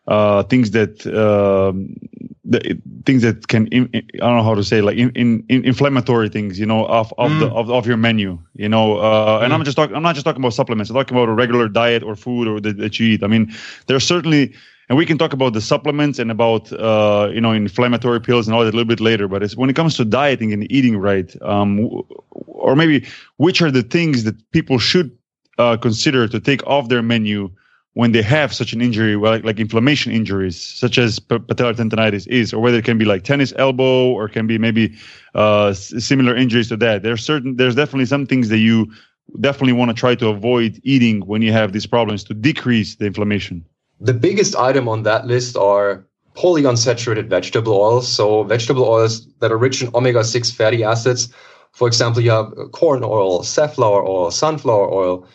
[0.08, 1.96] uh, things that um,
[2.44, 5.64] the, things that can in, I don't know how to say like in, in, in
[5.64, 9.54] inflammatory things you know off of the of, of your menu you know uh, and
[9.54, 12.04] I'm just talking I'm not just talking about supplements I'm talking about a regular diet
[12.04, 13.24] or food or that, that you eat.
[13.24, 13.54] I mean
[13.88, 14.54] there's certainly
[14.90, 18.56] and we can talk about the supplements and about uh, you know inflammatory pills and
[18.56, 20.98] all that a little bit later but it's when it comes to dieting and eating
[20.98, 25.16] right um, or maybe which are the things that people should
[25.60, 27.52] uh, consider to take off their menu
[27.94, 32.54] when they have such an injury, like, like inflammation injuries, such as patellar tendonitis is,
[32.54, 34.96] or whether it can be like tennis elbow, or can be maybe
[35.36, 37.04] uh, similar injuries to that.
[37.04, 38.92] There's certain, there's definitely some things that you
[39.40, 43.06] definitely want to try to avoid eating when you have these problems to decrease the
[43.06, 43.66] inflammation.
[44.02, 48.08] the biggest item on that list are polyunsaturated vegetable oils.
[48.08, 51.30] So vegetable oils that are rich in omega-6 fatty acids.
[51.74, 55.28] For example, you have corn oil, safflower oil, sunflower oil.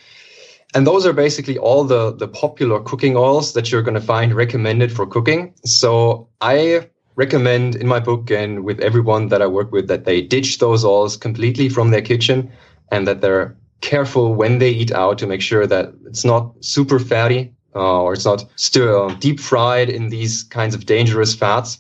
[0.77, 4.35] And those are basically all the, the popular cooking oils that you're going to find
[4.35, 5.55] recommended for cooking.
[5.65, 10.21] So I recommend in my book and with everyone that I work with that they
[10.21, 12.53] ditch those oils completely from their kitchen
[12.93, 16.99] and that they're careful when they eat out to make sure that it's not super
[16.99, 21.79] fatty uh, or it's not still deep fried in these kinds of dangerous fats.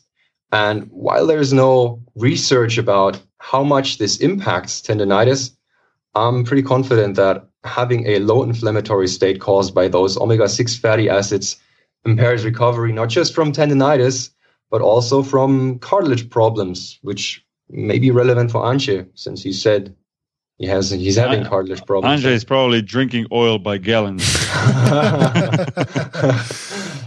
[0.53, 5.55] And while there's no research about how much this impacts tendonitis,
[6.15, 11.09] I'm pretty confident that having a low inflammatory state caused by those omega 6 fatty
[11.09, 11.57] acids
[12.05, 14.31] impairs recovery, not just from tendonitis,
[14.71, 19.95] but also from cartilage problems, which may be relevant for Anže, since he said
[20.59, 22.23] he has he's having cartilage problems.
[22.23, 24.25] Anže is probably drinking oil by gallons.
[26.25, 26.43] yeah.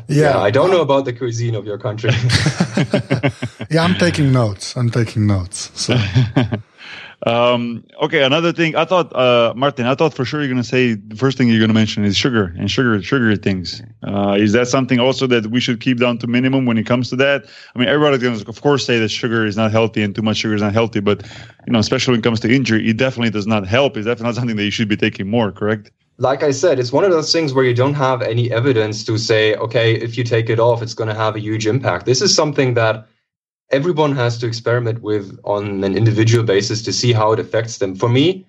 [0.08, 0.40] yeah.
[0.40, 2.12] I don't know about the cuisine of your country.
[3.72, 4.76] yeah, I'm taking notes.
[4.78, 5.72] I'm taking notes.
[5.74, 5.98] So.
[7.26, 10.68] Um, okay, another thing I thought, uh, Martin, I thought for sure you're going to
[10.68, 13.82] say the first thing you're going to mention is sugar and sugar, sugar things.
[14.04, 17.10] Uh, is that something also that we should keep down to minimum when it comes
[17.10, 17.46] to that?
[17.76, 20.22] I mean, everybody's going to, of course, say that sugar is not healthy and too
[20.22, 21.26] much sugar is not healthy, but
[21.68, 23.98] you know, especially when it comes to injury, it definitely does not help.
[23.98, 25.92] It's definitely not something that you should be taking more, correct?
[26.20, 29.18] Like I said, it's one of those things where you don't have any evidence to
[29.18, 32.06] say, okay, if you take it off, it's going to have a huge impact.
[32.06, 33.08] This is something that
[33.72, 37.96] everyone has to experiment with on an individual basis to see how it affects them.
[37.96, 38.48] For me,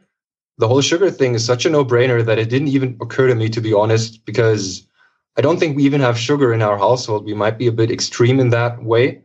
[0.58, 3.48] the whole sugar thing is such a no-brainer that it didn't even occur to me
[3.48, 4.86] to be honest because
[5.36, 7.24] I don't think we even have sugar in our household.
[7.24, 9.22] We might be a bit extreme in that way,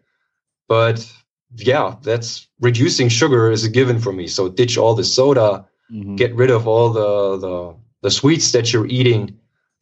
[0.67, 1.11] but
[1.57, 4.27] yeah, that's reducing sugar is a given for me.
[4.27, 6.15] So ditch all the soda, mm-hmm.
[6.15, 9.35] get rid of all the, the the sweets that you're eating,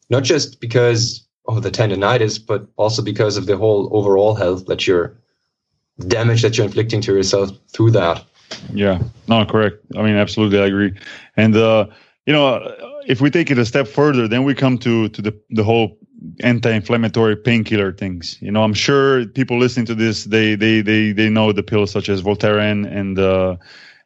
[0.08, 4.86] not just because of the tendonitis, but also because of the whole overall health that
[4.86, 5.14] you're
[6.08, 8.24] damage that you're inflicting to yourself through that.
[8.72, 9.78] Yeah, no, correct.
[9.96, 10.92] I mean, absolutely, I agree.
[11.36, 11.86] And uh,
[12.26, 12.74] you know,
[13.06, 15.98] if we take it a step further, then we come to to the the whole
[16.40, 18.38] anti-inflammatory painkiller things.
[18.40, 21.90] You know, I'm sure people listening to this, they they they they know the pills
[21.90, 23.56] such as Voltaren and uh,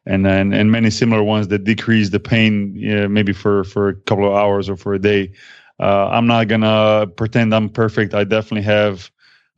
[0.05, 3.95] and and and many similar ones that decrease the pain, yeah, maybe for for a
[3.95, 5.31] couple of hours or for a day.
[5.79, 8.13] Uh, I'm not gonna pretend I'm perfect.
[8.13, 9.09] I definitely have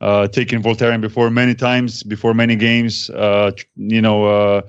[0.02, 3.08] uh, taken Voltaren before many times, before many games.
[3.08, 4.62] Uh, you know, uh,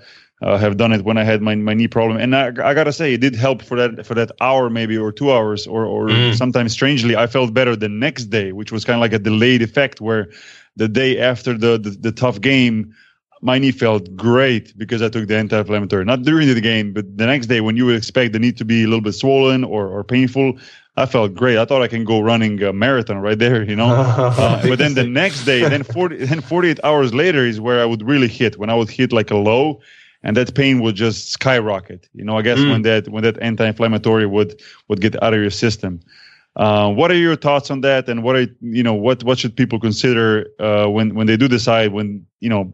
[0.44, 2.92] uh, have done it when I had my, my knee problem, and I, I, gotta
[2.94, 6.08] say it did help for that for that hour maybe or two hours, or or
[6.10, 6.36] mm.
[6.36, 9.62] sometimes strangely I felt better the next day, which was kind of like a delayed
[9.62, 10.30] effect where
[10.76, 12.94] the day after the, the, the tough game.
[13.46, 16.06] My knee felt great because I took the anti-inflammatory.
[16.06, 18.64] Not during the game, but the next day when you would expect the knee to
[18.64, 20.58] be a little bit swollen or, or painful,
[20.96, 21.58] I felt great.
[21.58, 23.90] I thought I can go running a marathon right there, you know.
[23.96, 27.86] uh, but then the next day, then 40, then 48 hours later is where I
[27.86, 28.58] would really hit.
[28.58, 29.82] When I would hit like a low,
[30.24, 32.08] and that pain would just skyrocket.
[32.14, 32.72] You know, I guess mm.
[32.72, 36.00] when that when that anti-inflammatory would would get out of your system.
[36.56, 38.08] Uh, what are your thoughts on that?
[38.08, 41.48] And what are you know what what should people consider uh, when when they do
[41.48, 42.74] decide when you know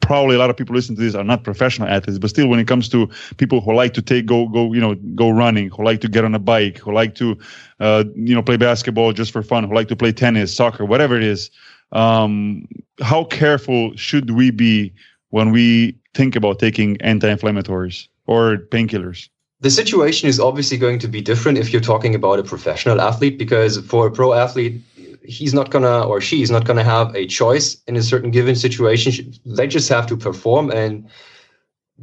[0.00, 2.58] probably a lot of people listening to this are not professional athletes, but still, when
[2.60, 5.84] it comes to people who like to take go go you know go running, who
[5.84, 7.36] like to get on a bike, who like to
[7.80, 11.16] uh, you know play basketball just for fun, who like to play tennis, soccer, whatever
[11.16, 11.50] it is,
[11.92, 12.66] um,
[13.00, 14.92] how careful should we be
[15.30, 19.28] when we think about taking anti-inflammatories or painkillers?
[19.60, 23.38] The situation is obviously going to be different if you're talking about a professional athlete,
[23.38, 24.80] because for a pro athlete,
[25.24, 29.32] he's not gonna or she's not gonna have a choice in a certain given situation.
[29.44, 31.08] They just have to perform, and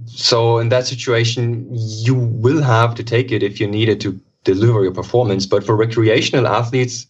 [0.06, 4.20] so in that situation, you will have to take it if you need it to
[4.44, 5.46] deliver your performance.
[5.46, 7.08] But for recreational athletes,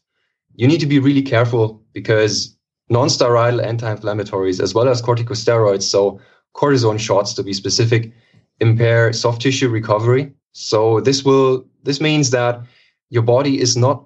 [0.56, 2.56] you need to be really careful because
[2.90, 6.20] non-steroidal anti-inflammatories as well as corticosteroids, so
[6.54, 8.12] cortisone shots to be specific,
[8.60, 10.34] impair soft tissue recovery.
[10.52, 12.62] So this will this means that
[13.10, 14.06] your body is not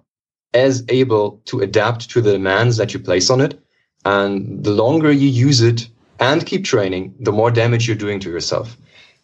[0.56, 3.60] as able to adapt to the demands that you place on it.
[4.06, 5.88] And the longer you use it
[6.20, 8.78] and keep training, the more damage you're doing to yourself.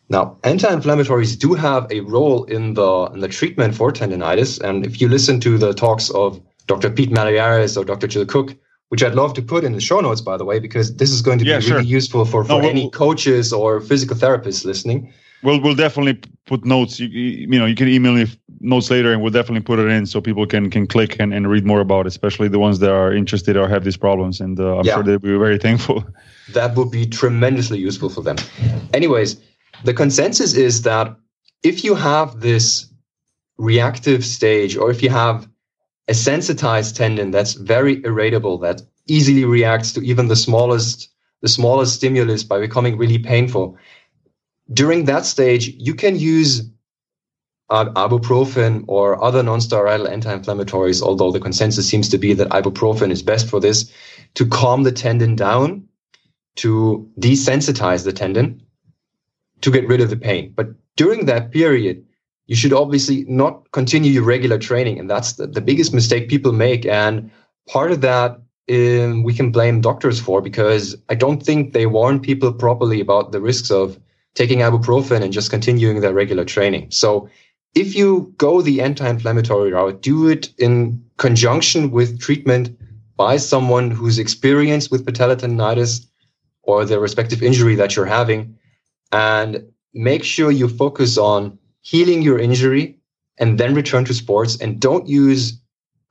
[0.10, 4.60] Now, anti-inflammatories do have a role in the in the treatment for tendonitis.
[4.60, 6.90] And if you listen to the talks of Dr.
[6.90, 8.08] Pete Malliaras or Dr.
[8.08, 8.56] Jill Cook,
[8.90, 11.22] which I'd love to put in the show notes, by the way, because this is
[11.22, 15.14] going to be yeah, really useful for, for no, any coaches or physical therapists listening.
[15.44, 17.00] We'll we'll definitely put notes.
[17.00, 18.28] You, you know, you can email me
[18.60, 21.50] notes later, and we'll definitely put it in so people can can click and, and
[21.50, 24.40] read more about it, especially the ones that are interested or have these problems.
[24.40, 24.96] And uh, I'm yeah.
[24.96, 26.06] sure they'll be very thankful.
[26.54, 28.36] That would be tremendously useful for them.
[28.94, 29.38] Anyways,
[29.86, 31.16] the consensus is that
[31.64, 32.92] if you have this
[33.58, 35.48] reactive stage, or if you have
[36.10, 41.10] a sensitized tendon that's very irritable, that easily reacts to even the smallest
[41.42, 43.78] the smallest stimulus by becoming really painful.
[44.74, 46.70] During that stage, you can use
[47.70, 53.24] uh, ibuprofen or other non-steroidal anti-inflammatories, although the consensus seems to be that ibuprofen is
[53.24, 53.92] best for this,
[54.36, 55.88] to calm the tendon down,
[56.58, 58.62] to desensitize the tendon,
[59.62, 60.54] to get rid of the pain.
[60.56, 62.06] But during that period,
[62.48, 65.00] you should obviously not continue your regular training.
[65.00, 66.86] And that's the, the biggest mistake people make.
[66.86, 67.32] And
[67.70, 72.20] part of that um, we can blame doctors for because I don't think they warn
[72.20, 73.98] people properly about the risks of
[74.36, 76.90] taking ibuprofen and just continuing their regular training.
[76.92, 77.30] So
[77.76, 82.78] if you go the anti-inflammatory route, do it in conjunction with treatment
[83.16, 86.06] by someone who's experienced with patellar tendonitis
[86.64, 88.58] or the respective injury that you're having,
[89.12, 93.00] and make sure you focus on healing your injury
[93.38, 95.60] and then return to sports and don't use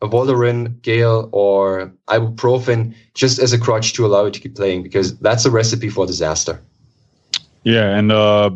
[0.03, 4.83] a Voltaren, Gel, or ibuprofen just as a crutch to allow you to keep playing
[4.83, 6.63] because that's a recipe for disaster.
[7.65, 8.51] Yeah, and uh,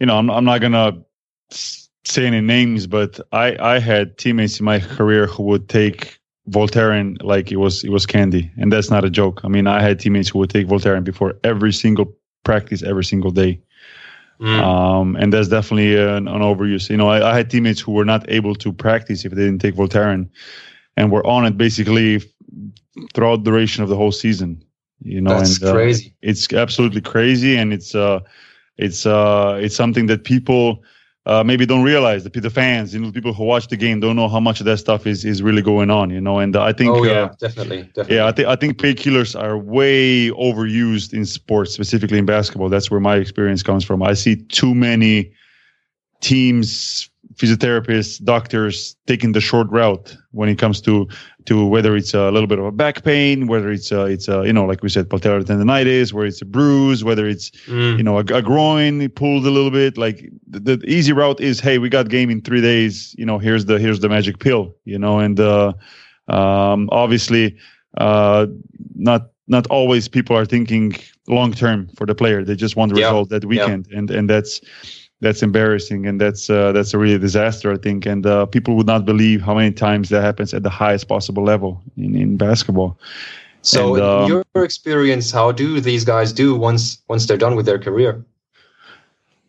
[0.00, 1.02] you know, I'm, I'm not gonna
[1.50, 7.16] say any names, but I I had teammates in my career who would take Voltaren
[7.22, 9.40] like it was it was candy, and that's not a joke.
[9.44, 13.30] I mean, I had teammates who would take Voltaren before every single practice, every single
[13.30, 13.60] day.
[14.40, 14.60] Mm.
[14.60, 16.90] Um, and that's definitely an, an overuse.
[16.90, 19.60] You know, I, I, had teammates who were not able to practice if they didn't
[19.60, 20.28] take Voltaren,
[20.96, 22.20] and were on it basically
[23.14, 24.62] throughout the duration of the whole season.
[25.02, 26.14] You know, that's and, uh, crazy.
[26.22, 28.20] It's absolutely crazy, and it's uh,
[28.76, 30.82] it's uh, it's something that people
[31.26, 34.14] uh, maybe don't realize the, the fans, you know, people who watch the game don't
[34.14, 36.38] know how much of that stuff is, is really going on, you know.
[36.38, 39.58] And I think, oh yeah, uh, definitely, definitely, yeah, I think I think painkillers are
[39.58, 42.68] way overused in sports, specifically in basketball.
[42.68, 44.02] That's where my experience comes from.
[44.02, 45.32] I see too many
[46.20, 51.08] teams physiotherapists, doctors taking the short route when it comes to
[51.46, 54.44] to whether it's a little bit of a back pain, whether it's a, it's a,
[54.44, 57.96] you know like we said patellar tendonitis, where it's a bruise, whether it's mm.
[57.96, 59.96] you know a, a, groin pulled a little bit.
[59.96, 63.14] Like the, the, easy route is, hey, we got game in three days.
[63.18, 64.74] You know, here's the here's the magic pill.
[64.84, 65.72] You know, and uh,
[66.28, 67.56] um, obviously
[67.96, 68.46] uh,
[68.94, 70.96] not not always people are thinking
[71.28, 72.44] long term for the player.
[72.44, 73.06] They just want the yeah.
[73.06, 73.98] result that weekend, yeah.
[73.98, 74.60] and and that's
[75.20, 78.86] that's embarrassing and that's uh, that's a really disaster i think and uh, people would
[78.86, 82.98] not believe how many times that happens at the highest possible level in, in basketball
[83.62, 87.56] so and, um, in your experience how do these guys do once once they're done
[87.56, 88.24] with their career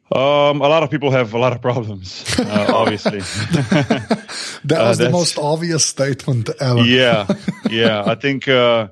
[0.10, 3.20] um, a lot of people have a lot of problems, uh, obviously.
[4.64, 6.80] that was the most obvious statement ever.
[6.80, 7.28] yeah,
[7.70, 8.04] yeah.
[8.06, 8.88] I think, uh,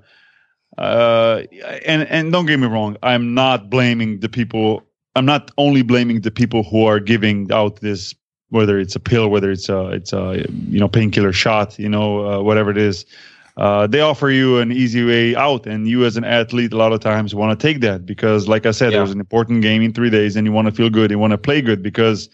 [0.78, 1.44] uh,
[1.86, 4.84] and and don't get me wrong, I'm not blaming the people
[5.16, 8.14] I'm not only blaming the people who are giving out this,
[8.50, 12.26] whether it's a pill, whether it's a it's a you know painkiller shot, you know
[12.26, 13.06] uh, whatever it is.
[13.58, 16.92] Uh, they offer you an easy way out, and you as an athlete a lot
[16.92, 19.00] of times want to take that because, like I said, yeah.
[19.00, 21.32] there's an important game in three days, and you want to feel good, you want
[21.32, 22.30] to play good because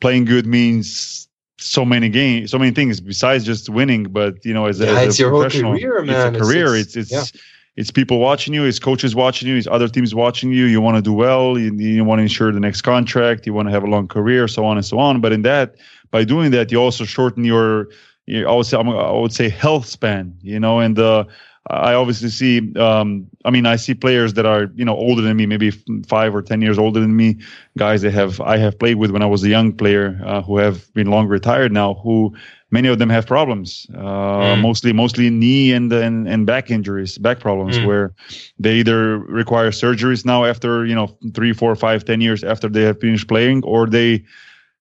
[0.00, 4.04] playing good means so many games, so many things besides just winning.
[4.04, 6.34] But you know, as, yeah, as it's a professional, career, man.
[6.34, 6.74] it's a career.
[6.74, 7.40] It's it's, it's, yeah
[7.76, 10.64] it's people watching you, it's coaches watching you, it's other teams watching you.
[10.64, 13.68] You want to do well, you, you want to ensure the next contract, you want
[13.68, 15.20] to have a long career, so on and so on.
[15.20, 15.76] But in that,
[16.10, 17.88] by doing that, you also shorten your,
[18.26, 21.24] your I would say, I would say health span, you know, and uh,
[21.68, 25.36] I obviously see, um, I mean, I see players that are, you know, older than
[25.36, 25.70] me, maybe
[26.08, 27.38] five or 10 years older than me,
[27.78, 30.58] guys that have, I have played with when I was a young player, uh, who
[30.58, 32.34] have been long retired now, who
[32.70, 34.60] many of them have problems, uh, mm.
[34.60, 37.86] mostly mostly knee and, and and back injuries, back problems, mm.
[37.86, 38.12] where
[38.58, 42.82] they either require surgeries now after you know three, four, five, ten years after they
[42.82, 44.24] have finished playing, or they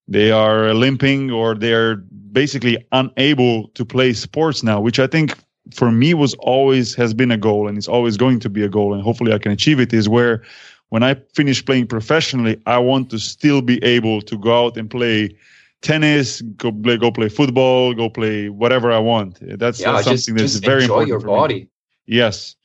[0.08, 1.98] they are limping, or they are
[2.32, 5.36] basically unable to play sports now, which I think
[5.74, 8.70] for me was always has been a goal and it's always going to be a
[8.70, 10.44] goal and hopefully I can achieve it is where
[10.90, 14.90] when I finish playing professionally I want to still be able to go out and
[14.90, 15.36] play
[15.82, 19.40] tennis, go play, go play football, go play whatever I want.
[19.42, 21.10] That's, yeah, that's something that's just very important.
[21.10, 21.56] Enjoy your body.
[21.56, 21.68] Me.
[22.06, 22.56] Yes,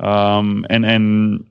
[0.00, 1.46] um, and and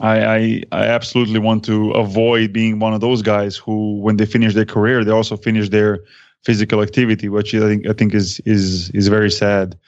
[0.00, 4.26] I, I, I absolutely want to avoid being one of those guys who, when they
[4.26, 6.00] finish their career, they also finish their
[6.44, 9.78] physical activity, which I think I think is is is very sad.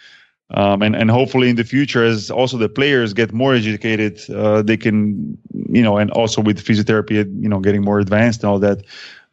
[0.55, 4.63] Um, and and hopefully in the future, as also the players get more educated, uh,
[4.63, 5.37] they can
[5.69, 8.85] you know, and also with physiotherapy, you know, getting more advanced and all that,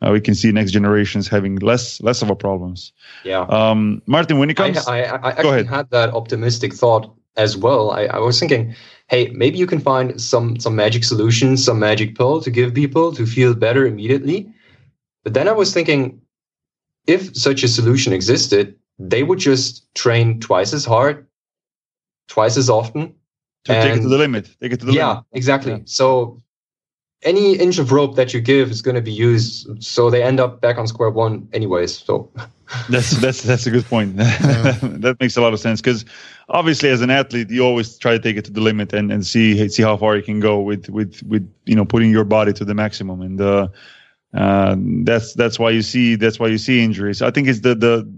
[0.04, 2.92] uh, we can see next generations having less less of a problems.
[3.24, 3.42] Yeah.
[3.42, 5.68] Um, Martin, when it comes, I, I, I actually ahead.
[5.68, 7.92] had that optimistic thought as well.
[7.92, 8.76] I, I was thinking,
[9.08, 13.14] hey, maybe you can find some some magic solution, some magic pill to give people
[13.14, 14.52] to feel better immediately.
[15.24, 16.22] But then I was thinking,
[17.08, 21.26] if such a solution existed, they would just train twice as hard,
[22.28, 23.16] twice as often.
[23.66, 24.50] To take it to the limit.
[24.60, 25.26] Take it to the yeah, limit.
[25.32, 25.72] exactly.
[25.72, 25.78] Yeah.
[25.78, 25.94] Exactly.
[25.94, 26.43] So
[27.24, 29.84] any inch of rope that you give is going to be used.
[29.84, 31.98] So they end up back on square one, anyways.
[31.98, 32.30] So
[32.90, 34.18] That's that's that's a good point.
[34.18, 36.06] that makes a lot of sense because
[36.50, 39.26] obviously, as an athlete, you always try to take it to the limit and, and
[39.26, 42.54] see see how far you can go with with with you know putting your body
[42.54, 43.22] to the maximum.
[43.22, 43.68] And uh,
[44.34, 47.22] uh, that's that's why you see that's why you see injuries.
[47.22, 48.12] I think it's the the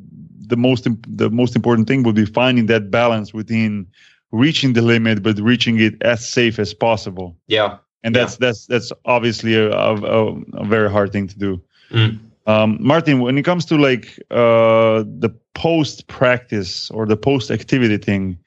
[0.48, 3.88] the most imp- the most important thing would be finding that balance within
[4.32, 7.36] reaching the limit, but reaching it as safe as possible.
[7.48, 11.62] yeah, And that's that's that's obviously a, a, a, a very hard thing to do.
[11.90, 12.20] Mm.
[12.48, 17.98] Um, Martin, when it comes to like uh, the post practice or the post activity
[17.98, 18.38] thing,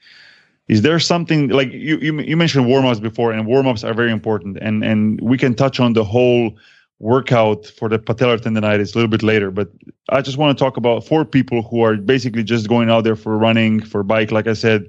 [0.69, 3.95] is there something like you you, you mentioned warm ups before, and warm ups are
[3.95, 6.57] very important, and and we can touch on the whole
[7.01, 9.51] workout for the patellar tendonitis a little bit later.
[9.51, 9.71] But
[10.09, 13.17] I just want to talk about for people who are basically just going out there
[13.17, 14.89] for running, for bike, like I said.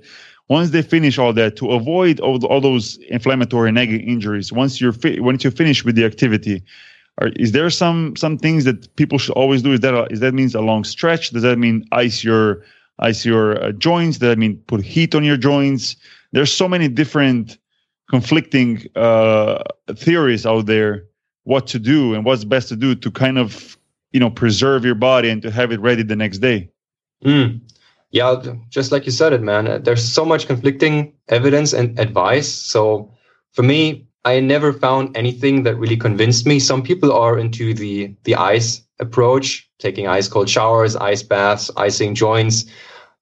[0.49, 4.91] Once they finish all that, to avoid all, all those inflammatory negative injuries, once you're
[4.91, 6.63] fi- once you finish with the activity,
[7.19, 9.73] are, is there some some things that people should always do?
[9.73, 11.29] Is that a, is that means a long stretch?
[11.29, 12.63] Does that mean ice your
[12.97, 14.17] ice your uh, joints?
[14.17, 15.95] Does that mean put heat on your joints?
[16.31, 17.57] There's so many different
[18.09, 19.63] conflicting uh,
[19.95, 21.05] theories out there
[21.43, 23.77] what to do and what's best to do to kind of
[24.11, 26.69] you know preserve your body and to have it ready the next day.
[27.23, 27.59] Mm.
[28.11, 29.83] Yeah, just like you said it, man.
[29.83, 32.51] There's so much conflicting evidence and advice.
[32.51, 33.13] So
[33.53, 36.59] for me, I never found anything that really convinced me.
[36.59, 42.15] Some people are into the the ice approach, taking ice cold showers, ice baths, icing
[42.15, 42.65] joints.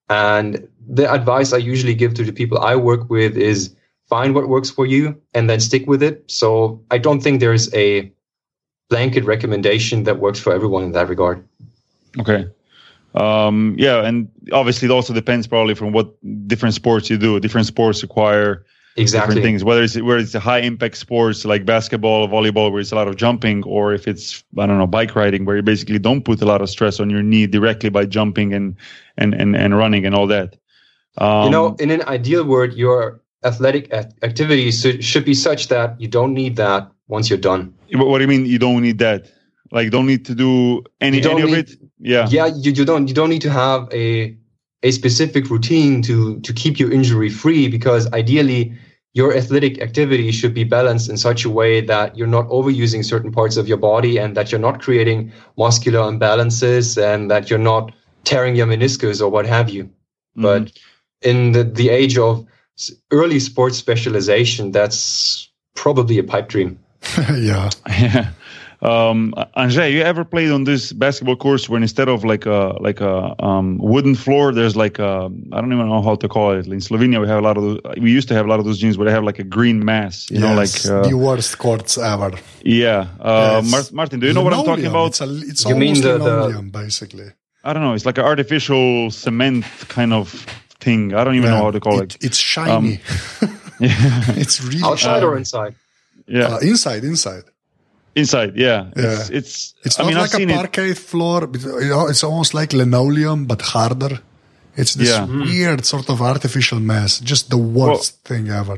[0.10, 3.76] And the advice I usually give to the people I work with is
[4.10, 6.24] find what works for you and then stick with it.
[6.28, 8.12] So I don't think there's a
[8.90, 11.46] blanket recommendation that works for everyone in that regard.
[12.20, 12.48] Okay.
[13.18, 16.14] Um, yeah, and obviously it also depends probably from what
[16.48, 17.40] different sports you do.
[17.40, 18.66] Different sports require
[18.98, 19.36] Exactly.
[19.36, 19.64] different things.
[19.64, 23.08] Whether it's where it's a high impact sports like basketball, volleyball, where it's a lot
[23.08, 26.42] of jumping, or if it's I don't know bike riding, where you basically don't put
[26.42, 28.76] a lot of stress on your knee directly by jumping and
[29.18, 30.58] and and, and running and all that.
[31.20, 33.94] Um, you know, in an ideal world, your athletic
[34.24, 37.74] activities should, be such that you don't need that once you're done.
[37.94, 38.46] what, do you mean?
[38.46, 39.32] You don't need that?
[39.72, 41.72] Like, don't need to do any any of it?
[42.00, 42.28] Yeah.
[42.30, 44.36] Yeah, you, you don't you don't need to have a
[44.84, 48.78] a specific routine to to keep you injury free because ideally
[49.14, 53.32] your athletic activity should be balanced in such a way that you're not overusing certain
[53.32, 57.92] parts of your body and that you're not creating muscular imbalances and that you're not
[58.26, 59.86] tearing your meniscus or what have you.
[59.86, 60.44] Mhm.
[60.44, 60.72] But
[61.24, 62.46] in the, the age of
[63.12, 66.78] early sports specialization, that's probably a pipe dream.
[67.36, 67.70] yeah.
[68.82, 69.10] Yeah.
[69.10, 73.02] Um, Anže, you ever played on this basketball course where instead of like a like
[73.02, 76.68] a um, wooden floor, there's like a I don't even know how to call it.
[76.68, 78.66] In Slovenia, we have a lot of those, we used to have a lot of
[78.66, 80.30] those gyms where they have like a green mass.
[80.30, 82.32] You know, like uh, the worst courts ever.
[82.64, 83.08] yeah.
[83.20, 83.72] Uh, Yes.
[83.72, 85.08] Mar- Martin, do you know what I'm talking about?
[85.08, 87.30] It's, a, it's You mean almost the- the- linoleum, basically.
[87.64, 87.94] I don't know.
[87.96, 90.30] It's like an artificial cement kind of
[90.80, 91.14] thing.
[91.14, 92.14] I don't even know how to call it.
[92.14, 93.00] Um, It's shiny.
[93.80, 93.92] Yeah.
[94.44, 95.76] it's really Outside or inside?
[96.28, 96.48] yeah.
[96.56, 97.44] Uh, inside, inside.
[98.22, 98.52] Inside.
[98.68, 98.80] Yeah.
[98.96, 99.38] It's Yeah.
[99.40, 99.54] it's.
[99.86, 100.56] It's I not mean, I've like a seen it.
[100.62, 101.40] parquet floor.
[101.52, 104.14] but, you know, It's almost like linoleum, but harder.
[104.82, 105.26] It's this Yeah.
[105.48, 107.12] weird sort of artificial mess.
[107.32, 108.78] Just the worst thing ever.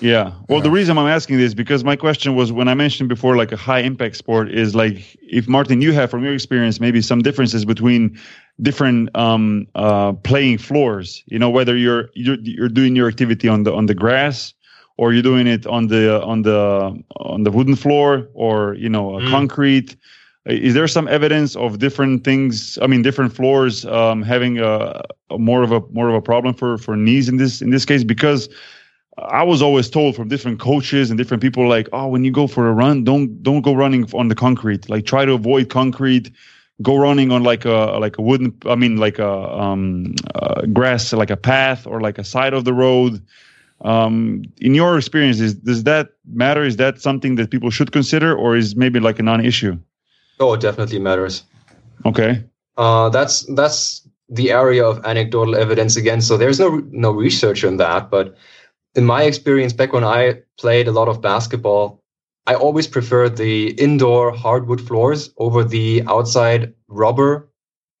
[0.00, 0.26] Yeah.
[0.48, 3.50] Well, the reason I'm asking this because my question was when I mentioned before, like
[3.50, 4.96] a high impact sport is like
[5.38, 8.02] if Martin, you have from your experience maybe some differences between
[8.68, 11.08] different um, uh, playing floors.
[11.26, 14.54] You know, whether you're, you're you're doing your activity on the on the grass
[14.98, 16.60] or you're doing it on the on the
[17.16, 19.30] on the wooden floor or you know Mm.
[19.30, 19.96] concrete.
[20.46, 22.78] Is there some evidence of different things?
[22.82, 26.54] I mean, different floors um, having a, a more of a more of a problem
[26.54, 28.48] for for knees in this in this case because
[29.18, 32.46] I was always told from different coaches and different people like, oh, when you go
[32.46, 34.88] for a run, don't don't go running on the concrete.
[34.88, 36.30] Like try to avoid concrete.
[36.80, 38.52] Go running on like a like a wooden.
[38.66, 39.32] I mean, like a
[39.64, 43.20] um, uh, grass, like a path or like a side of the road.
[43.82, 46.64] Um, in your experience, is, does that matter?
[46.64, 49.78] Is that something that people should consider, or is maybe like a non-issue?
[50.40, 51.44] Oh, it definitely matters.
[52.04, 52.44] Okay.
[52.76, 56.20] Uh, that's that's the area of anecdotal evidence again.
[56.20, 58.36] So there's no no research on that, but
[58.94, 62.02] in my experience, back when I played a lot of basketball,
[62.46, 67.48] I always preferred the indoor hardwood floors over the outside rubber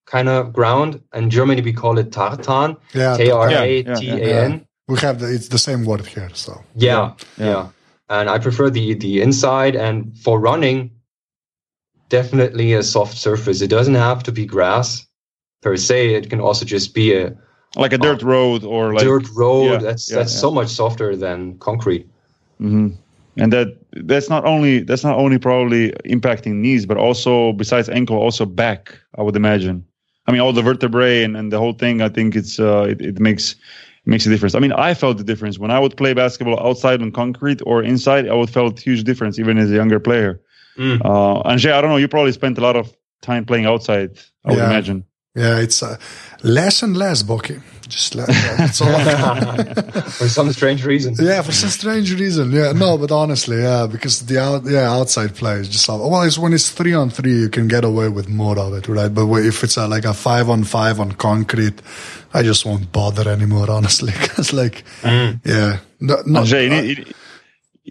[0.06, 1.00] kind of ground.
[1.14, 4.66] In Germany, we call it tartan, Yeah, T R A yeah, T yeah, A N.
[4.88, 6.30] we have the, it's the same word here.
[6.34, 7.46] So Yeah, Yeah.
[7.46, 7.68] yeah.
[8.10, 9.76] And I prefer the the inside.
[9.76, 10.90] And for running,
[12.08, 13.60] definitely a soft surface.
[13.60, 15.04] It doesn't have to be grass.
[15.60, 16.14] per se.
[16.14, 17.32] It can also just be a
[17.76, 19.64] like a dirt road or like dirt road.
[19.64, 20.40] yeah, that's yeah, that's yeah.
[20.40, 22.06] so much softer than concrete.
[22.58, 22.88] hmm
[23.36, 23.68] And that
[24.06, 28.98] that's not only that's not only probably impacting knees, but also besides ankle, also back.
[29.18, 29.84] I would imagine.
[30.28, 32.00] I mean, all the vertebrae and, and the whole thing.
[32.02, 33.58] I think it's uh, it, it makes it
[34.08, 34.54] makes a difference.
[34.54, 37.82] I mean, I felt the difference when I would play basketball outside on concrete or
[37.82, 38.26] inside.
[38.26, 40.40] I would felt huge difference even as a younger player.
[40.78, 41.00] Mm.
[41.04, 41.98] Uh, Anže, I don't know.
[41.98, 44.18] You probably spent a lot of time playing outside.
[44.44, 45.04] I would imagine.
[45.34, 45.96] Yeah, it's uh,
[46.42, 47.62] less and less, Boki.
[47.88, 48.28] Just less.
[48.58, 50.02] That's all.
[50.10, 51.14] For some strange reason.
[51.18, 52.50] yeah, for some strange reason.
[52.52, 56.22] Yeah, no, but honestly, yeah, because the out, yeah outside play is just like, well,
[56.22, 59.08] it's when it's three on three, you can get away with more of it, right?
[59.12, 61.80] But if it's uh, like a five on five on concrete,
[62.34, 67.14] I just won't bother anymore, honestly, because like, yeah, no, no, Anže, you, need,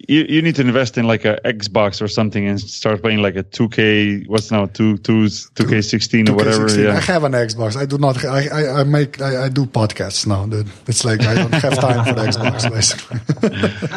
[0.08, 3.36] you, you need to invest in like a Xbox or something and start playing like
[3.36, 4.28] a 2K.
[4.28, 6.68] What's now two two 2K16 or whatever.
[6.68, 6.90] 2K16.
[6.90, 7.76] I have an Xbox.
[7.78, 8.24] I do not.
[8.26, 9.22] I I, I make.
[9.22, 10.68] I, I do podcasts now, dude.
[10.88, 13.20] It's like I don't have time for the Xbox, basically.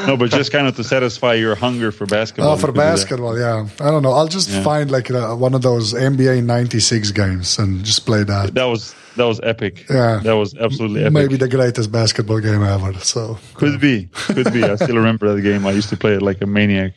[0.07, 2.53] No, but just kind of to satisfy your hunger for basketball.
[2.53, 2.91] Oh, for could do that.
[2.97, 3.67] basketball, yeah.
[3.81, 4.13] I don't know.
[4.13, 4.63] I'll just Yeah.
[4.63, 8.55] find like uh, one of those NBA '96 games and just play that.
[8.55, 9.87] That was that was epic.
[9.91, 10.21] Yeah.
[10.23, 11.13] that was absolutely epic.
[11.13, 12.95] Maybe the greatest basketball game ever.
[13.01, 14.63] So Could be, could be.
[14.65, 15.67] I still remember that game.
[15.67, 16.95] I used to play it like a maniac.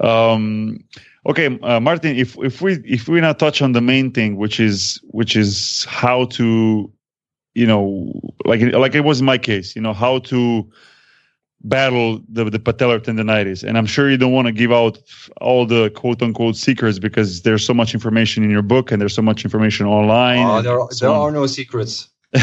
[0.00, 0.84] Um,
[1.26, 2.16] okay, uh, Martin.
[2.16, 5.84] If if we if we now touch on the main thing, which is which is
[5.88, 6.90] how to,
[7.54, 8.12] you know,
[8.44, 10.70] like like it was in my case, you know, how to
[11.64, 13.62] battle the the patellar tendonitis.
[13.62, 14.98] And I'm sure you don't want to give out
[15.40, 19.14] all the quote unquote secrets because there's so much information in your book and there's
[19.14, 20.38] so much information online.
[20.38, 21.28] And there are, so there on.
[21.28, 22.08] are no secrets.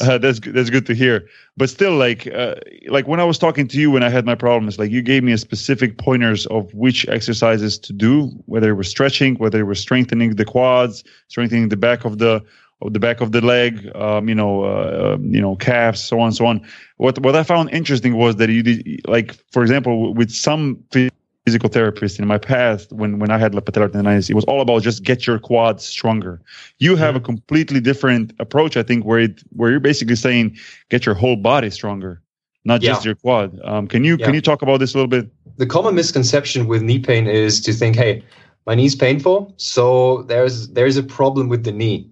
[0.00, 1.28] uh, that's good- that's good to hear.
[1.56, 2.56] But still, like uh,
[2.88, 5.22] like when I was talking to you when I had my problems, like you gave
[5.22, 9.64] me a specific pointers of which exercises to do, whether it was stretching, whether it
[9.64, 12.42] was strengthening the quads, strengthening the back of the
[12.90, 16.32] the back of the leg, um, you know, uh, um, you know, calves, so on,
[16.32, 16.66] so on.
[16.96, 21.68] What what I found interesting was that you did, like, for example, with some physical
[21.68, 25.02] therapists in my past, when when I had patellar tendonitis, it was all about just
[25.02, 26.40] get your quads stronger.
[26.78, 30.56] You have a completely different approach, I think, where it where you're basically saying
[30.88, 32.22] get your whole body stronger,
[32.64, 33.58] not just your quad.
[33.64, 35.30] Um, can you can you talk about this a little bit?
[35.56, 38.22] the common misconception with knee pain is to think, hey,
[38.66, 42.08] my knee's painful, so there's there's a problem with the knee.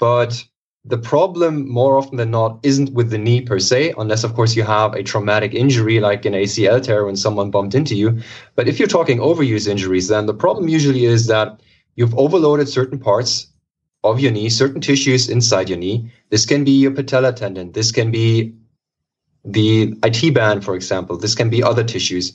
[0.00, 0.44] But
[0.84, 4.56] the problem more often than not isn't with the knee per se, unless of course
[4.56, 8.22] you have a traumatic injury like an ACL tear when someone bumped into you.
[8.56, 11.60] But if you're talking overuse injuries, then the problem usually is that
[11.96, 13.46] you've overloaded certain parts
[14.02, 16.10] of your knee, certain tissues inside your knee.
[16.30, 17.72] This can be your patella tendon.
[17.72, 18.54] This can be
[19.44, 21.18] the IT band, for example.
[21.18, 22.32] This can be other tissues.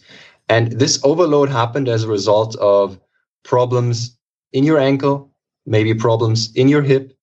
[0.50, 3.00] And this overload happened as a result of
[3.44, 4.16] problems
[4.54, 5.32] in your ankle,
[5.66, 7.16] maybe problems in your hip,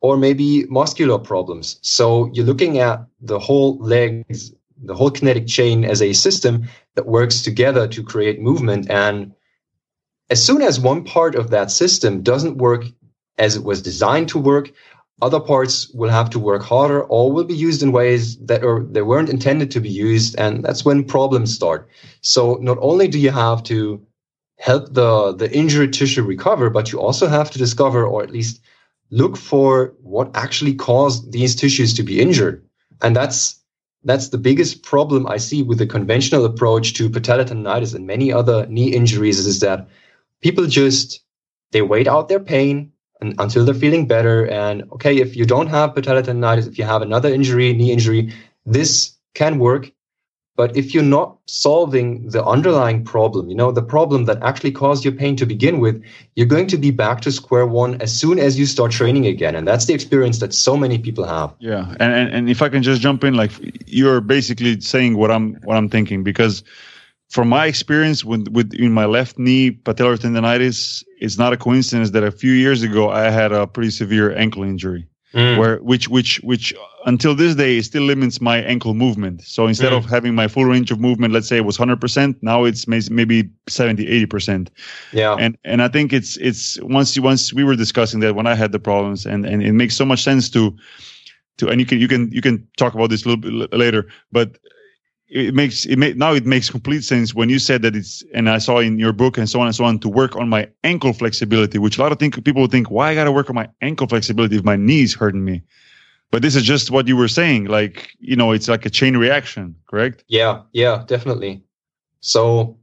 [0.00, 1.78] or maybe muscular problems.
[1.82, 7.06] So you're looking at the whole legs, the whole kinetic chain as a system that
[7.06, 8.88] works together to create movement.
[8.90, 9.34] And
[10.30, 12.84] as soon as one part of that system doesn't work
[13.38, 14.72] as it was designed to work,
[15.20, 18.84] other parts will have to work harder or will be used in ways that are
[18.84, 21.88] they weren't intended to be used and that's when problems start
[22.20, 24.00] so not only do you have to
[24.58, 28.60] help the the injured tissue recover but you also have to discover or at least
[29.10, 32.64] look for what actually caused these tissues to be injured
[33.02, 33.60] and that's
[34.04, 38.32] that's the biggest problem i see with the conventional approach to patellar tendonitis and many
[38.32, 39.88] other knee injuries is that
[40.40, 41.20] people just
[41.72, 44.46] they wait out their pain and, until they're feeling better.
[44.46, 48.32] And okay, if you don't have patellar tendonitis, if you have another injury, knee injury,
[48.64, 49.90] this can work.
[50.58, 55.04] But if you're not solving the underlying problem, you know, the problem that actually caused
[55.04, 56.02] your pain to begin with,
[56.34, 59.54] you're going to be back to square one as soon as you start training again.
[59.54, 61.54] And that's the experience that so many people have.
[61.60, 63.52] Yeah, and, and and if I can just jump in, like
[63.86, 66.64] you're basically saying what I'm what I'm thinking because
[67.30, 72.10] from my experience with with in my left knee patellar tendonitis, it's not a coincidence
[72.10, 75.06] that a few years ago I had a pretty severe ankle injury.
[75.34, 75.58] Mm.
[75.58, 76.72] Where which which which
[77.04, 79.42] until this day still limits my ankle movement.
[79.42, 79.98] So instead mm.
[79.98, 83.50] of having my full range of movement, let's say it was 100%, now it's maybe
[83.68, 84.68] 70, 80%
[85.12, 85.36] Yeah.
[85.38, 88.54] and and I think it's it's once you once we were discussing that when I
[88.54, 90.74] had the problems and and it makes so much sense to
[91.58, 94.08] to and you can you can you can talk about this a little bit later
[94.32, 94.58] but
[95.30, 98.48] it makes it make, now it makes complete sense when you said that it's and
[98.48, 100.68] I saw in your book and so on and so on to work on my
[100.84, 103.56] ankle flexibility which a lot of think people think why I got to work on
[103.56, 105.62] my ankle flexibility if my knees hurting me
[106.30, 109.16] but this is just what you were saying like you know it's like a chain
[109.16, 111.62] reaction correct Yeah, yeah, definitely.
[112.20, 112.78] So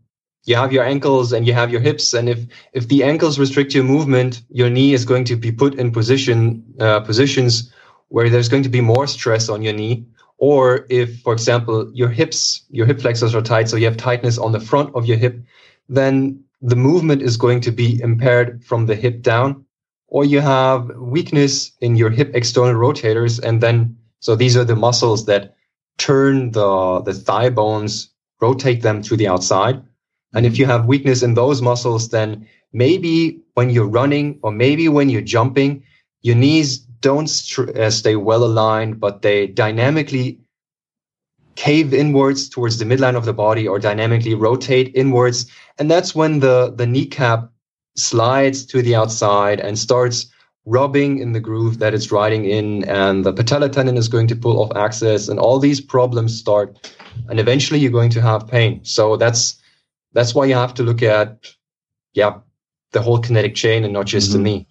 [0.45, 3.73] you have your ankles and you have your hips, and if if the ankles restrict
[3.73, 7.71] your movement, your knee is going to be put in position uh, positions
[8.09, 10.05] where there's going to be more stress on your knee.
[10.37, 14.37] Or if, for example, your hips, your hip flexors are tight, so you have tightness
[14.37, 15.39] on the front of your hip,
[15.87, 19.65] then the movement is going to be impaired from the hip down.
[20.07, 24.75] Or you have weakness in your hip external rotators, and then so these are the
[24.75, 25.55] muscles that
[25.97, 28.09] turn the the thigh bones,
[28.41, 29.81] rotate them to the outside.
[30.33, 34.89] And if you have weakness in those muscles, then maybe when you're running or maybe
[34.89, 35.83] when you're jumping,
[36.21, 40.39] your knees don't st- uh, stay well aligned, but they dynamically
[41.55, 45.45] cave inwards towards the midline of the body or dynamically rotate inwards.
[45.77, 47.51] And that's when the, the kneecap
[47.95, 50.25] slides to the outside and starts
[50.65, 52.83] rubbing in the groove that it's riding in.
[52.85, 56.91] And the patella tendon is going to pull off axis and all these problems start.
[57.29, 58.83] And eventually you're going to have pain.
[58.83, 59.61] So that's,
[60.13, 61.53] that's why you have to look at,
[62.13, 62.39] yeah,
[62.93, 64.43] the whole kinetic chain and not just mm-hmm.
[64.43, 64.67] the knee.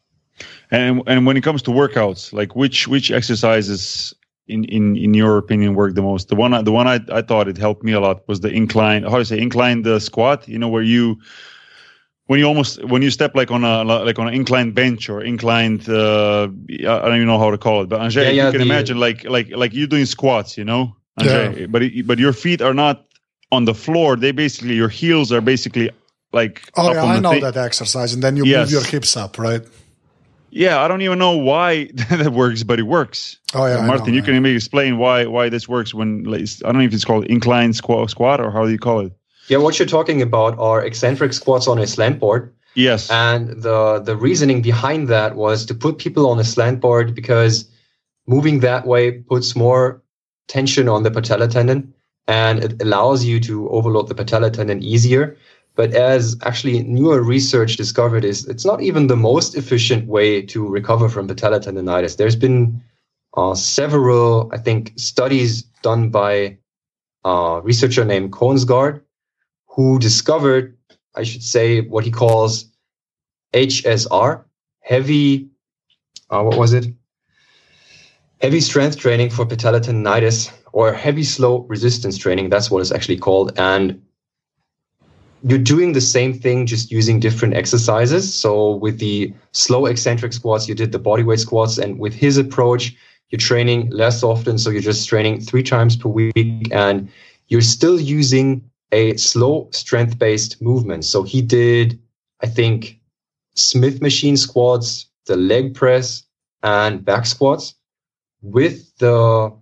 [0.71, 4.15] And and when it comes to workouts, like which which exercises
[4.47, 6.29] in in in your opinion work the most?
[6.29, 9.03] The one the one I I thought it helped me a lot was the incline.
[9.05, 10.49] How do you say incline the squat?
[10.49, 11.19] You know where you
[12.27, 15.23] when you almost when you step like on a like on an inclined bench or
[15.23, 16.47] inclined uh, I
[16.85, 18.99] don't even know how to call it, but Anže, yeah, yeah, you can the, imagine
[18.99, 21.67] like like like you're doing squats, you know, yeah.
[21.67, 23.07] but it, but your feet are not
[23.53, 24.17] on the floor.
[24.17, 25.91] They basically your heels are basically
[26.33, 26.71] like.
[26.77, 27.43] Oh yeah, I know thing.
[27.43, 28.67] that exercise, and then you yes.
[28.67, 29.63] move your hips up, right?
[30.55, 33.39] Yeah, I don't even know why that works, but it works.
[33.55, 36.71] Oh yeah, Martin, know, you can maybe explain why why this works when like, I
[36.71, 39.13] don't know if it's called incline squat, squat or how do you call it?
[39.49, 42.55] Yeah, what you're talking about are eccentric squats on a slant board.
[42.75, 43.11] Yes.
[43.11, 47.69] And the the reasoning behind that was to put people on a slant board because
[48.27, 50.03] moving that way puts more
[50.47, 51.93] tension on the patella tendon
[52.27, 55.37] and it allows you to overload the patella tendon easier.
[55.77, 60.69] But as actually newer research discovered is it's not even the most efficient way to
[60.69, 62.17] recover from patella tendonitis.
[62.17, 62.83] There's been
[63.37, 66.59] uh, several, I think, studies done by
[67.25, 69.01] a researcher named Kongsgaard
[69.67, 70.77] who discovered,
[71.17, 72.67] I should say, what he calls
[73.53, 74.45] HSR,
[74.81, 75.49] heavy,
[76.31, 76.87] uh, what was it?
[78.41, 82.51] Heavy strength training for patella tendonitis or heavy slow resistance training.
[82.51, 83.53] That's what it's actually called.
[83.59, 84.03] And
[85.47, 88.33] you're doing the same thing, just using different exercises.
[88.33, 91.77] So with the slow eccentric squats, you did the bodyweight squats.
[91.77, 92.97] And with his approach,
[93.29, 94.57] you're training less often.
[94.59, 97.11] So you're just training three times per week and
[97.49, 101.05] you're still using a slow strength based movement.
[101.05, 102.01] So he did,
[102.43, 102.99] I think,
[103.55, 106.23] Smith machine squats, the leg press
[106.63, 107.75] and back squats
[108.43, 109.53] with the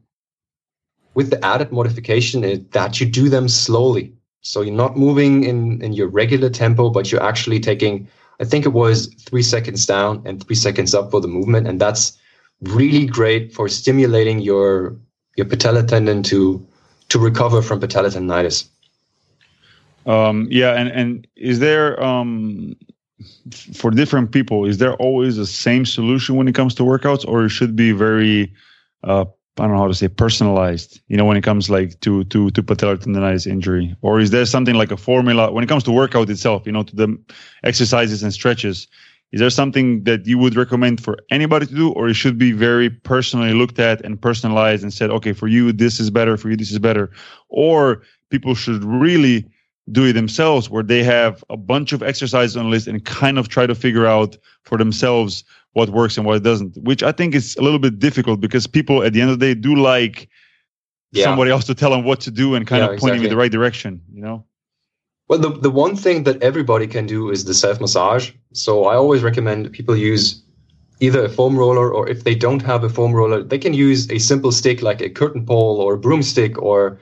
[1.14, 4.14] with the added modification that you do them slowly.
[4.42, 8.08] So you're not moving in, in your regular tempo, but you're actually taking,
[8.40, 11.68] I think it was three seconds down and three seconds up for the movement.
[11.68, 12.18] And that's
[12.62, 14.96] really great for stimulating your,
[15.36, 16.64] your patella tendon to,
[17.08, 18.68] to recover from patella tendonitis.
[20.06, 20.72] Um, yeah.
[20.72, 22.74] And, and is there, um,
[23.72, 27.44] for different people, is there always the same solution when it comes to workouts or
[27.44, 28.52] it should be very,
[29.04, 29.26] uh,
[29.58, 32.50] I don't know how to say personalized, you know, when it comes like to to
[32.50, 35.52] to patellar tendonitis injury, or is there something like a formula?
[35.52, 37.18] When it comes to workout itself, you know, to the
[37.62, 38.88] exercises and stretches?
[39.30, 42.52] Is there something that you would recommend for anybody to do, or it should be
[42.52, 46.50] very personally looked at and personalized and said, okay, for you this is better, for
[46.50, 47.10] you this is better,
[47.48, 49.46] or people should really
[49.90, 53.38] do it themselves, where they have a bunch of exercises on a list and kind
[53.38, 57.34] of try to figure out for themselves what works and what doesn't, which I think
[57.34, 60.28] is a little bit difficult because people at the end of the day do like
[61.12, 61.24] yeah.
[61.24, 63.26] somebody else to tell them what to do and kind yeah, of pointing exactly.
[63.26, 64.44] in the right direction, you know?
[65.28, 68.32] Well, the, the one thing that everybody can do is the self massage.
[68.52, 70.42] So I always recommend people use
[71.00, 74.10] either a foam roller or if they don't have a foam roller, they can use
[74.10, 77.00] a simple stick like a curtain pole or a broomstick or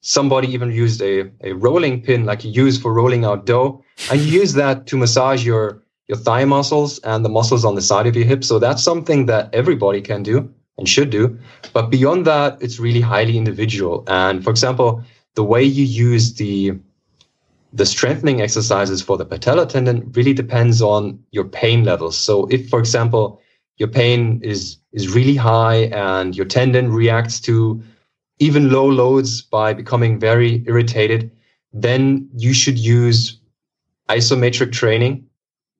[0.00, 4.20] somebody even used a, a rolling pin like you use for rolling out dough and
[4.20, 8.06] you use that to massage your your thigh muscles and the muscles on the side
[8.06, 8.44] of your hip.
[8.44, 11.38] So that's something that everybody can do and should do.
[11.72, 14.04] But beyond that, it's really highly individual.
[14.06, 15.02] And for example,
[15.34, 16.78] the way you use the
[17.72, 22.16] the strengthening exercises for the patella tendon really depends on your pain levels.
[22.16, 23.40] So if, for example,
[23.76, 27.82] your pain is is really high and your tendon reacts to
[28.38, 31.30] even low loads by becoming very irritated,
[31.72, 33.38] then you should use
[34.08, 35.26] isometric training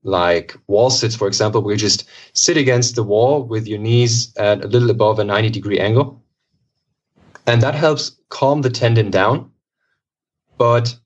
[0.06, 4.32] like wall sits, for example, where you just sit against the wall with your knees
[4.36, 6.22] at a little above a 90 degree angle.
[7.46, 9.50] And that helps calm the tendon down.
[10.58, 10.96] But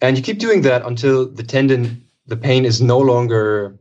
[0.00, 3.78] and you keep doing that until the tendon, the pain is no longer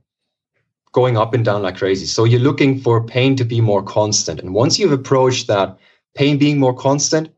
[0.91, 2.08] going up and down like crazy.
[2.08, 4.39] So you're looking for pain to be more constant.
[4.39, 5.78] And once you've approached that
[6.16, 7.30] pain being more constant,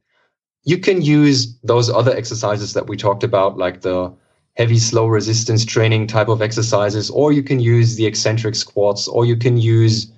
[0.63, 4.13] you can use those other exercises that we talked about, like the
[4.59, 9.25] heavy, slow resistance training type of exercises, or you can use the eccentric squats, or
[9.25, 10.11] you can use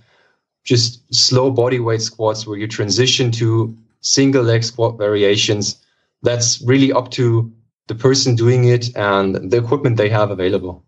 [0.64, 5.80] just slow body weight squats where you transition to single leg squat variations.
[6.24, 7.52] That's really up to
[7.88, 10.84] the person doing it and the equipment they have available.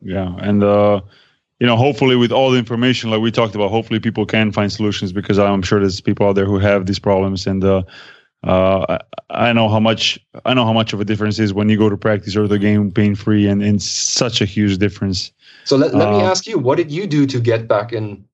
[0.00, 0.34] Yeah.
[0.38, 1.02] And, uh,
[1.58, 4.72] you know, hopefully with all the information like we talked about, hopefully people can find
[4.72, 7.82] solutions because I'm sure there's people out there who have these problems and, uh,
[8.44, 11.76] uh, I know how much I know how much of a difference is when you
[11.76, 15.32] go to practice or the game pain free, and, and such a huge difference.
[15.64, 18.24] So let, let uh, me ask you, what did you do to get back in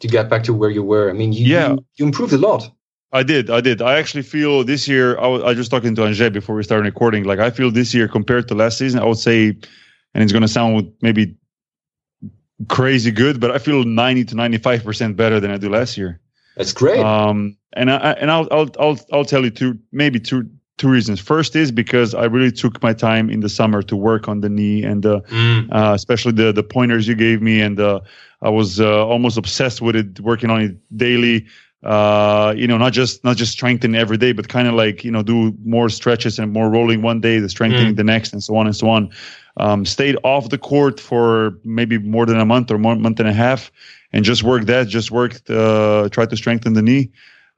[0.00, 1.08] to get back to where you were?
[1.08, 1.70] I mean, you, yeah.
[1.70, 2.70] you, you improved a lot.
[3.12, 3.48] I did.
[3.48, 3.80] I did.
[3.80, 5.16] I actually feel this year.
[5.18, 7.22] I was, I just talking to Anže before we started recording.
[7.22, 9.50] Like I feel this year compared to last season, I would say,
[10.14, 11.36] and it's going to sound maybe
[12.68, 15.96] crazy good, but I feel ninety to ninety five percent better than I do last
[15.96, 16.20] year.
[16.56, 17.00] That's great.
[17.00, 20.48] Um, and I and I'll I'll I'll I'll tell you two maybe two
[20.78, 21.20] two reasons.
[21.20, 24.48] First is because I really took my time in the summer to work on the
[24.48, 25.68] knee and uh, mm.
[25.72, 28.00] uh, especially the the pointers you gave me, and uh,
[28.42, 31.46] I was uh, almost obsessed with it, working on it daily.
[31.82, 35.10] Uh, you know, not just not just strengthen every day, but kind of like you
[35.10, 37.96] know do more stretches and more rolling one day, the strengthening mm.
[37.96, 39.10] the next, and so on and so on.
[39.58, 43.28] Um, stayed off the court for maybe more than a month or more month and
[43.28, 43.70] a half,
[44.14, 44.88] and just worked that.
[44.88, 47.10] Just worked, uh, tried to strengthen the knee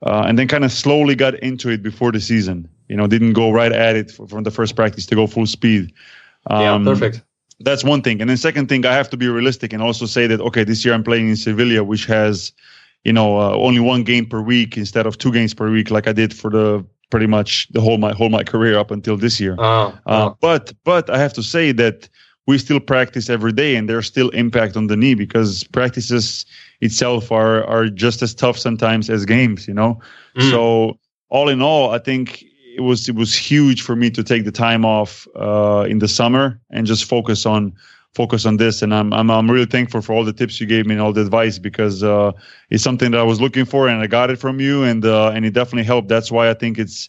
[0.03, 2.69] uh, and then kind of slowly got into it before the season.
[2.89, 5.93] You know, didn't go right at it from the first practice to go full speed.
[6.49, 7.23] Um, yeah, perfect.
[7.61, 8.21] That's one thing.
[8.21, 10.85] And then second thing, I have to be realistic and also say that okay, this
[10.85, 12.53] year I'm playing in Sevilla, which has,
[13.05, 16.07] you know, uh, only one game per week instead of two games per week, like
[16.07, 19.41] I did for the pretty much the whole my whole my career up until this
[19.41, 19.57] year.
[19.59, 22.09] Uh, uh, but but I have to say that
[22.47, 26.47] we still practice every day and there's still impact on the knee because practices
[26.81, 30.01] itself are are just as tough sometimes as games you know?
[30.37, 30.51] Mm.
[30.51, 32.45] so all in all i think
[32.77, 36.09] it was it was huge for me to take the time off uh, in the
[36.09, 37.73] summer and just focus on
[38.15, 38.83] focus on this.
[38.83, 41.13] And I'm, I'm i'm really thankful for all the tips you gave me and all
[41.13, 42.33] the advice because uh,
[42.71, 45.31] it's something that i was looking for and i got it from you and uh,
[45.31, 46.09] and it definitely helped.
[46.09, 47.09] That's why i think it's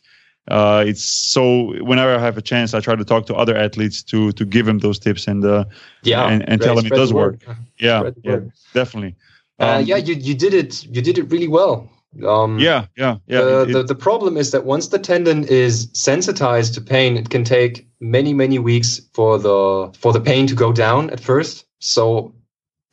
[0.50, 4.04] uh, it's so whenever I have a chance, I try to talk to other athletes
[4.04, 5.66] to to give them those tips and uh,
[6.04, 7.44] yeah, and, and tell them it does work.
[7.78, 8.40] Yeah, yeah,
[8.74, 9.16] definitely.
[9.60, 10.86] Uh, um, yeah, you you did it.
[10.86, 11.90] You did it really well.
[12.26, 13.42] Um, yeah, yeah, yeah.
[13.42, 17.30] The, it, the, the problem is that once the tendon is sensitized to pain, it
[17.30, 21.66] can take many many weeks for the for the pain to go down at first.
[21.80, 22.34] So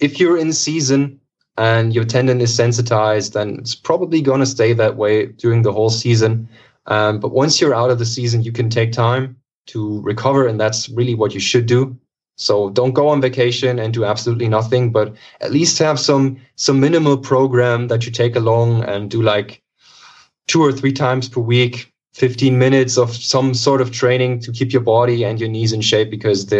[0.01, 1.21] if you're in season
[1.57, 5.73] and your tendon is sensitized, then it's probably going to stay that way during the
[5.73, 6.49] whole season.
[6.87, 10.61] Um, but once you're out of the season, you can take time to recover, and
[10.61, 11.99] that's really what you should do.
[12.37, 16.81] So don't go on vacation and do absolutely nothing, but at least have some some
[16.81, 19.63] minimal program that you take along and do like
[20.49, 24.73] two or three times per week, 15 minutes of some sort of training to keep
[24.73, 26.53] your body and your knees in shape because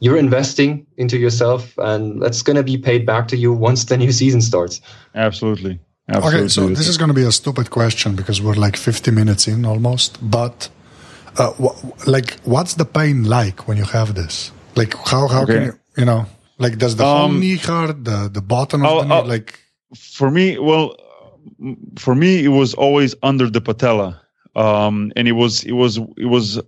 [0.00, 3.96] you're investing into yourself and that's going to be paid back to you once the
[3.96, 4.80] new season starts.
[5.14, 5.78] Absolutely.
[6.08, 6.40] Absolutely.
[6.40, 9.46] Okay, so this is going to be a stupid question because we're like 50 minutes
[9.46, 10.18] in almost.
[10.20, 10.68] But,
[11.38, 14.50] uh, wh- like, what's the pain like when you have this?
[14.74, 15.52] Like, how how okay.
[15.52, 16.26] can you, you know,
[16.58, 19.26] like, does the um, whole knee hurt, the the bottom of I'll, the knee, I'll,
[19.26, 19.58] like?
[19.94, 20.96] For me, well,
[21.98, 24.20] for me, it was always under the patella,
[24.56, 26.60] um, and it was it was it was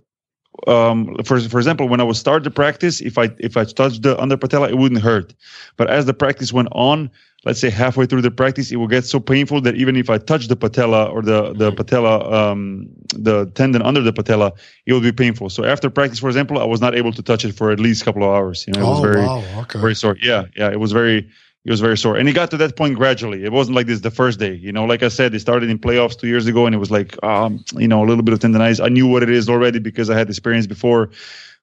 [0.67, 4.01] um, for for example, when I would start the practice, if I if I touched
[4.01, 5.33] the under patella, it wouldn't hurt.
[5.77, 7.11] But as the practice went on,
[7.43, 10.17] let's say halfway through the practice, it will get so painful that even if I
[10.17, 14.53] touch the patella or the the patella, um, the tendon under the patella,
[14.85, 15.49] it will be painful.
[15.49, 18.01] So after practice, for example, I was not able to touch it for at least
[18.01, 18.65] a couple of hours.
[18.67, 19.61] You know, it was oh, very wow.
[19.61, 19.79] okay.
[19.79, 20.17] very sore.
[20.21, 21.29] Yeah, yeah, it was very
[21.65, 22.15] it was very sore.
[22.15, 23.43] And it got to that point gradually.
[23.43, 24.53] It wasn't like this the first day.
[24.53, 26.91] You know, like I said, it started in playoffs two years ago, and it was
[26.91, 28.83] like, um, you know, a little bit of tendonitis.
[28.83, 31.09] I knew what it is already because I had experience before.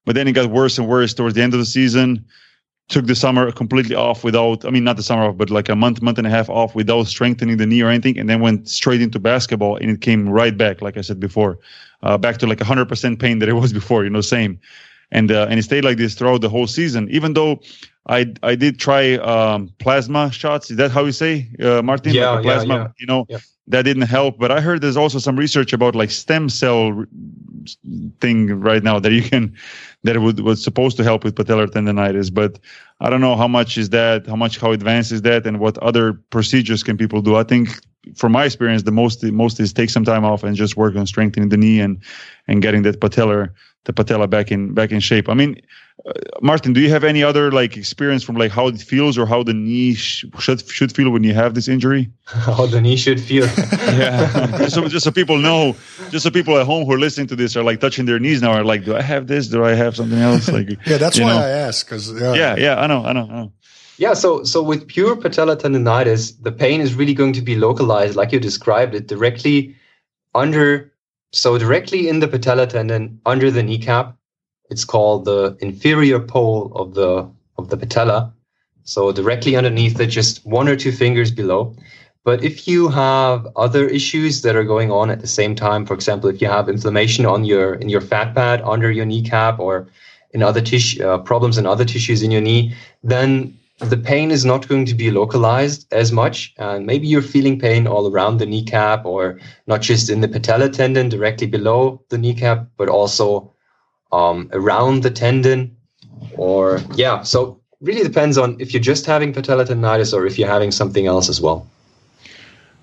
[0.05, 2.27] But then it got worse and worse towards the end of the season
[2.89, 5.77] took the summer completely off without, I mean, not the summer off, but like a
[5.77, 8.69] month, month and a half off without strengthening the knee or anything, and then went
[8.69, 11.59] straight into basketball, and it came right back, like I said before,
[12.03, 14.61] uh, back to like 100% pain that it was before, you know, same.
[15.13, 17.61] And uh, and it stayed like this throughout the whole season, even though
[18.09, 20.71] I I did try um, plasma shots.
[20.71, 22.15] Is that how you say, uh, Martin?
[22.15, 22.89] Yeah, like plasma, yeah, yeah.
[22.99, 23.39] You know, yeah.
[23.69, 24.39] that didn't help.
[24.39, 27.05] But I heard there's also some research about like stem cell
[28.21, 29.55] thing right now that you can
[30.03, 32.33] that would was supposed to help with patellar tendonitis.
[32.33, 32.59] But
[33.01, 35.79] I don't know how much is that, how much how advanced is that, and what
[35.79, 37.37] other procedures can people do.
[37.37, 37.69] I think
[38.17, 41.07] from my experience, the most most is take some time off and just work on
[41.07, 42.03] strengthening the knee and
[42.49, 43.51] and getting that patellar
[43.85, 45.29] the patella back in back in shape.
[45.29, 45.61] I mean,
[46.07, 49.27] uh, Martin, do you have any other like experience from like how it feels or
[49.27, 52.11] how the knee sh- should should feel when you have this injury?
[52.27, 53.45] How the knee should feel.
[53.73, 55.77] yeah, just so, just so people know,
[56.11, 58.41] just so people at home who are listening to this are like touching their knees
[58.41, 59.49] now are like, do I have this?
[59.49, 60.49] Do I have something else?
[60.49, 61.39] Like, yeah, that's why know.
[61.39, 62.35] I ask because yeah.
[62.35, 63.53] yeah, yeah, I know, I know, I know.
[63.99, 68.17] Yeah, so so with pure patellar tendonitis, the pain is really going to be localized,
[68.17, 69.77] like you described it, directly
[70.35, 70.92] under,
[71.33, 74.17] so directly in the patella tendon under the kneecap.
[74.71, 77.29] It's called the inferior pole of the
[77.59, 78.33] of the patella,
[78.85, 81.75] so directly underneath it, just one or two fingers below.
[82.25, 85.95] But if you have other issues that are going on at the same time, for
[85.95, 89.89] example, if you have inflammation on your in your fat pad under your kneecap or
[90.31, 94.45] in other tissue uh, problems in other tissues in your knee, then the pain is
[94.45, 96.55] not going to be localized as much.
[96.59, 100.73] And maybe you're feeling pain all around the kneecap or not just in the patellar
[100.73, 103.53] tendon directly below the kneecap, but also
[104.13, 105.77] um, around the tendon.
[106.37, 110.49] Or, yeah, so really depends on if you're just having patellar tendonitis or if you're
[110.49, 111.67] having something else as well.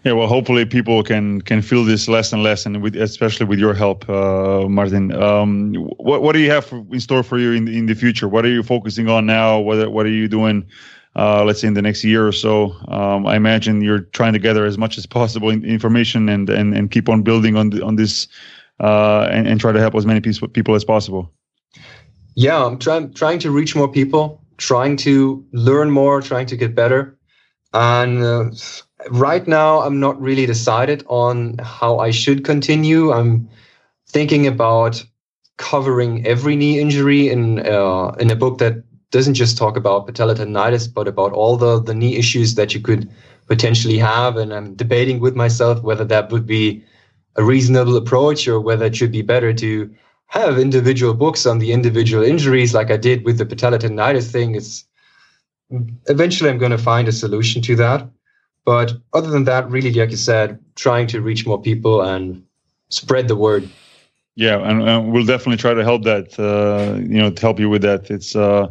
[0.06, 3.60] Yeah, well, hopefully people can can feel this less and less, and with especially with
[3.60, 5.12] your help, uh, Martin.
[5.12, 8.30] Um, what what do you have in store for you in in the future?
[8.30, 9.60] What are you focusing on now?
[9.60, 10.66] What what are you doing?
[11.16, 12.72] Uh, let's say in the next year or so.
[12.88, 16.74] Um, I imagine you're trying to gather as much as possible in, information and, and
[16.74, 18.28] and keep on building on the, on this,
[18.80, 21.30] uh, and, and try to help as many people people as possible.
[22.36, 26.74] Yeah, I'm trying trying to reach more people, trying to learn more, trying to get
[26.74, 27.18] better,
[27.74, 28.52] and uh,
[29.10, 33.12] right now i'm not really decided on how i should continue.
[33.12, 33.50] I'm
[34.08, 35.04] thinking about
[35.58, 40.36] covering every knee injury in uh, in a book that doesn't just talk about patellar
[40.36, 43.10] tendonitis but about all the the knee issues that you could
[43.48, 44.38] potentially have.
[44.38, 46.84] And i'm debating with myself whether that would be
[47.36, 49.90] a reasonable approach or whether it should be better to
[50.28, 54.56] have individual books on the individual injuries like i did with the patellar tendonitis thing.
[54.56, 54.86] It's
[56.08, 58.10] eventually i'm going to find a solution to that
[58.66, 62.44] but other than that, really, like you said, trying to reach more people and
[62.90, 63.70] spread the word.
[64.36, 66.40] Yeah, and, and we'll definitely try to help that.
[66.40, 68.10] Uh, you know, to help you with that.
[68.10, 68.68] It's uh,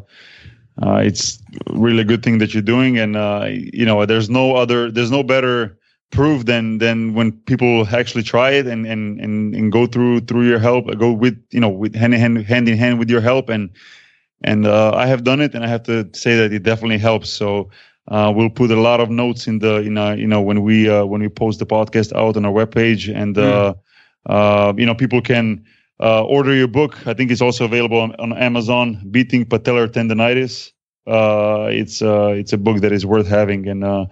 [0.83, 4.57] uh, it's really a good thing that you're doing, and uh, you know, there's no
[4.57, 5.79] other, there's no better
[6.11, 10.47] proof than than when people actually try it and and and, and go through through
[10.49, 13.21] your help, go with you know with hand in hand hand in hand with your
[13.21, 13.71] help, and
[14.45, 17.31] and uh, I have done it, and I have to say that it definitely helps.
[17.31, 17.71] So.
[18.11, 20.89] Uh, we'll put a lot of notes in the in uh, you know when we
[20.89, 23.75] uh, when we post the podcast out on our webpage and uh,
[24.27, 25.65] uh, you know people can
[26.01, 27.07] uh, order your book.
[27.07, 29.03] I think it's also available on, on Amazon.
[29.11, 30.73] Beating Patellar Tendonitis.
[31.07, 34.07] Uh, it's uh, it's a book that is worth having, and uh,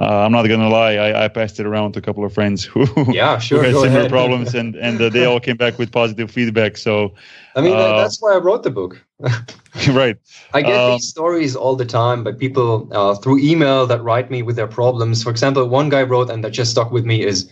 [0.00, 2.64] uh, I'm not gonna lie, I, I passed it around to a couple of friends
[2.64, 4.10] who, Yeah, sure, who had go similar ahead.
[4.10, 6.76] problems, and and uh, they all came back with positive feedback.
[6.76, 7.14] So
[7.56, 9.04] I mean, that- that's why I wrote the book.
[9.88, 10.16] right,
[10.54, 14.30] I get Um, these stories all the time by people uh, through email that write
[14.30, 15.22] me with their problems.
[15.22, 17.50] For example, one guy wrote, and that just stuck with me is,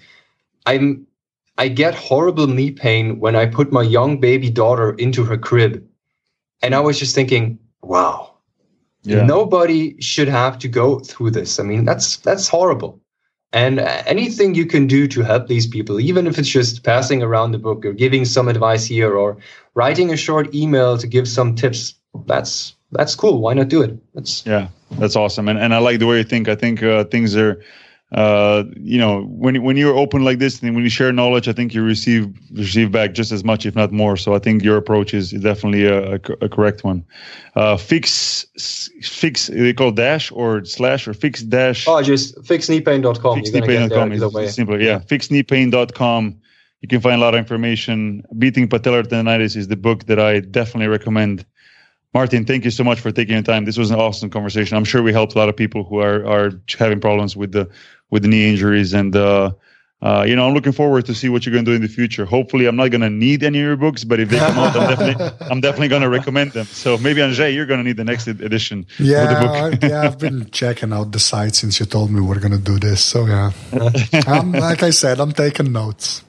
[0.64, 1.06] I'm,
[1.58, 5.84] I get horrible knee pain when I put my young baby daughter into her crib,
[6.62, 8.34] and I was just thinking, wow,
[9.02, 11.58] yeah, nobody should have to go through this.
[11.58, 13.00] I mean, that's that's horrible.
[13.56, 17.22] And uh, anything you can do to help these people, even if it's just passing
[17.22, 19.38] around the book or giving some advice here or
[19.72, 21.94] writing a short email to give some tips,
[22.26, 23.40] that's that's cool.
[23.40, 23.96] Why not do it?
[24.12, 26.48] That's Yeah, that's awesome, and and I like the way you think.
[26.48, 27.58] I think uh, things are,
[28.12, 31.52] uh, you know, when when you're open like this and when you share knowledge, I
[31.52, 34.16] think you receive receive back just as much, if not more.
[34.16, 37.04] So I think your approach is definitely a, a, a correct one.
[37.56, 38.46] Uh, fix
[39.02, 41.88] fix they call dash or slash or fix dash.
[41.88, 43.38] oh, just fixkneepain.com.
[43.38, 44.46] You're gonna get there fixkneepain.com is way.
[44.48, 44.80] simpler.
[44.80, 46.40] Yeah, fixkneepain.com.
[46.82, 48.22] You can find a lot of information.
[48.38, 51.44] Beating patellar tendonitis is the book that I definitely recommend.
[52.16, 53.66] Martin, thank you so much for taking your time.
[53.66, 54.76] This was an awesome conversation.
[54.76, 57.68] I'm sure we helped a lot of people who are are having problems with the
[58.10, 59.52] with the knee injuries, and uh,
[60.02, 61.88] uh, you know, I'm looking forward to see what you're going to do in the
[61.88, 62.24] future.
[62.26, 64.76] Hopefully, I'm not going to need any of your books, but if they come out,
[64.76, 66.66] I'm definitely I'm definitely going to recommend them.
[66.66, 69.82] So maybe Anže, you're going to need the next ed- edition of the Yeah, book.
[69.82, 72.78] I- yeah, I've been checking out the site since you told me we're gonna do
[72.78, 73.00] this.
[73.02, 73.52] So yeah,
[74.26, 76.22] I'm, like I said, I'm taking notes.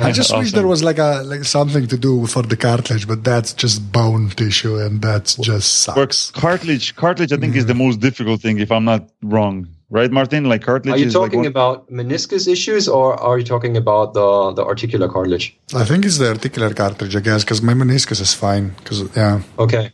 [0.00, 3.24] I just wish there was like a like something to do for the cartilage, but
[3.24, 6.30] that's just bone tissue, and that's just Works sucks.
[6.30, 6.94] cartilage.
[6.94, 8.58] Cartilage, I think, is the most difficult thing.
[8.60, 10.44] If I'm not wrong, right, Martin?
[10.44, 10.96] Like cartilage.
[10.96, 14.52] Are you is like talking one- about meniscus issues or are you talking about the,
[14.52, 15.56] the articular cartilage?
[15.74, 18.70] I think it's the articular cartilage, I guess, because my meniscus is fine.
[18.78, 19.92] Because yeah, Okay.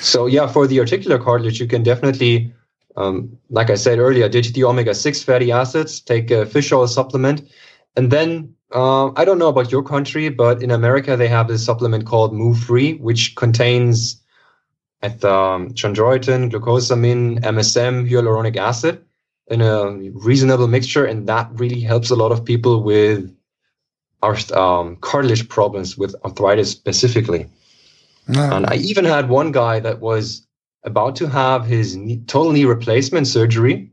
[0.00, 2.52] So yeah, for the articular cartilage, you can definitely
[2.96, 6.86] Um, like I said earlier, ditch the omega 6 fatty acids, take a fish oil
[6.86, 7.42] supplement.
[7.96, 11.64] And then uh, I don't know about your country, but in America, they have this
[11.64, 14.20] supplement called Move Free, which contains
[15.02, 19.04] at um, chondroitin, glucosamine, MSM, hyaluronic acid
[19.48, 21.04] in a reasonable mixture.
[21.04, 23.34] And that really helps a lot of people with
[24.22, 27.46] our um, cartilage problems with arthritis specifically.
[28.52, 30.46] And I even had one guy that was
[30.82, 33.90] about to have his knee, total knee replacement surgery.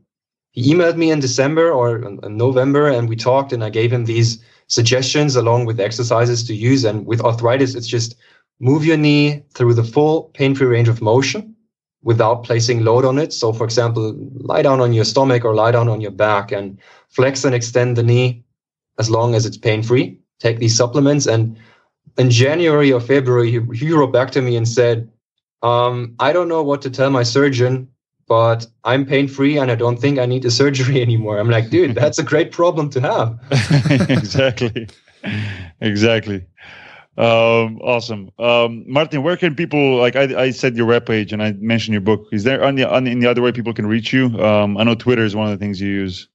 [0.52, 4.04] He emailed me in December or in November, and we talked, and I gave him
[4.04, 6.84] these suggestions along with exercises to use.
[6.84, 8.16] And with arthritis, it's just
[8.60, 11.51] move your knee through the full pain-free range of motion
[12.02, 13.32] without placing load on it.
[13.32, 16.78] So, for example, lie down on your stomach or lie down on your back and
[17.08, 18.44] flex and extend the knee
[18.98, 20.18] as long as it's pain-free.
[20.40, 21.56] Take these supplements and
[22.18, 25.10] in January or February, he, he wrote back to me and said,
[25.62, 27.88] um, I don't know what to tell my surgeon,
[28.26, 31.38] but I'm pain free and I don't think I need a surgery anymore.
[31.38, 33.38] I'm like, dude, that's a great problem to have.
[34.10, 34.88] exactly.
[35.80, 36.44] Exactly.
[37.18, 38.30] Um, awesome.
[38.38, 42.00] Um, Martin, where can people, like I, I said your webpage and I mentioned your
[42.00, 42.26] book.
[42.32, 44.26] Is there on, the other way people can reach you?
[44.42, 46.28] Um, I know Twitter is one of the things you use.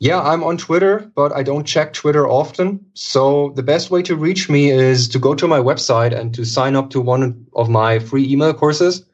[0.00, 2.84] Yeah, I'm on Twitter, but I don't check Twitter often.
[2.94, 6.44] So the best way to reach me is to go to my website and to
[6.44, 9.04] sign up to one of my free email courses.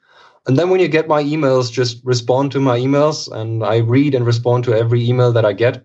[0.46, 4.14] And then when you get my emails, just respond to my emails and I read
[4.14, 5.84] and respond to every email that I get.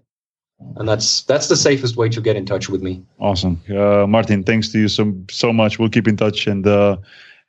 [0.76, 3.04] And that's that's the safest way to get in touch with me.
[3.20, 3.62] Awesome.
[3.70, 5.80] Uh, Martin, thanks to you so so much.
[5.80, 6.98] We'll keep in touch and uh,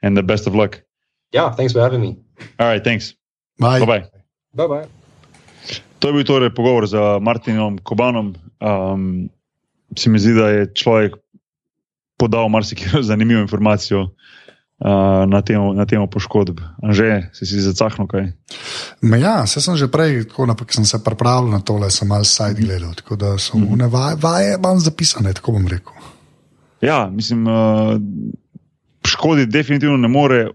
[0.02, 0.82] and the best of luck.
[1.32, 2.16] Yeah, thanks for having me.
[2.58, 3.14] All right, thanks.
[3.58, 3.80] Bye.
[3.80, 4.04] Bye-bye.
[4.54, 4.88] Bye bye.
[5.98, 8.34] To je bil torej pogovor z Martinom Kobanom.
[8.60, 9.30] Um,
[9.96, 11.16] se mi zdi, da je človek
[12.20, 14.10] podal marsikaj zanimivo informacijo
[14.80, 16.60] uh, na temo, na temo poškodb.
[16.82, 18.32] Že si si zacahno kaj?
[19.02, 22.24] Ma ja, se sem že prej, tako naprej, sem se pripravil na tole, sem malo
[22.24, 23.90] side gledal, tako da so mm -hmm.
[23.90, 25.92] vaje, vaje imam zapisane, tako bom rekel.
[26.80, 28.00] Ja, mislim, uh,
[29.06, 30.48] škoditi definitivno ne more.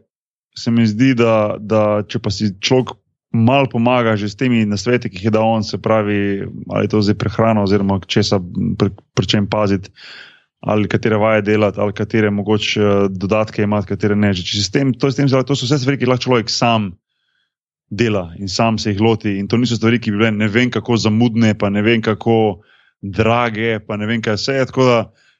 [0.57, 2.89] Se mi zdi, da, da če pa si človek
[3.31, 6.89] malo pomaga že s temi nasveti, ki jih je dal on, se pravi, ali je
[6.89, 8.39] to zdaj prehrana, oziroma česa,
[8.77, 9.89] pri, pri čem paziti,
[10.59, 14.33] ali katere vaje delati, ali katere mogoče uh, dodatke imati, katere ne.
[14.35, 16.91] Če s tem, to, s tem zdaj, to so vse stvari, ki lahko človek sam
[17.89, 19.37] dela in sam se jih loti.
[19.39, 22.59] In to niso stvari, ki bi bile ne vem kako zamudne, pa ne vem kako
[23.01, 24.57] drage, pa ne vem kaj vse.
[24.69, 24.99] Tako da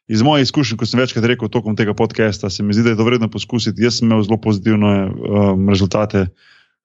[0.09, 3.01] iz mojih izkušenj, ko sem večkrat rekel tokom tega podcasta, se mi zdi, da je
[3.01, 3.83] to vredno poskusiti.
[3.83, 6.29] Jaz sem imel zelo pozitivne um, rezultate.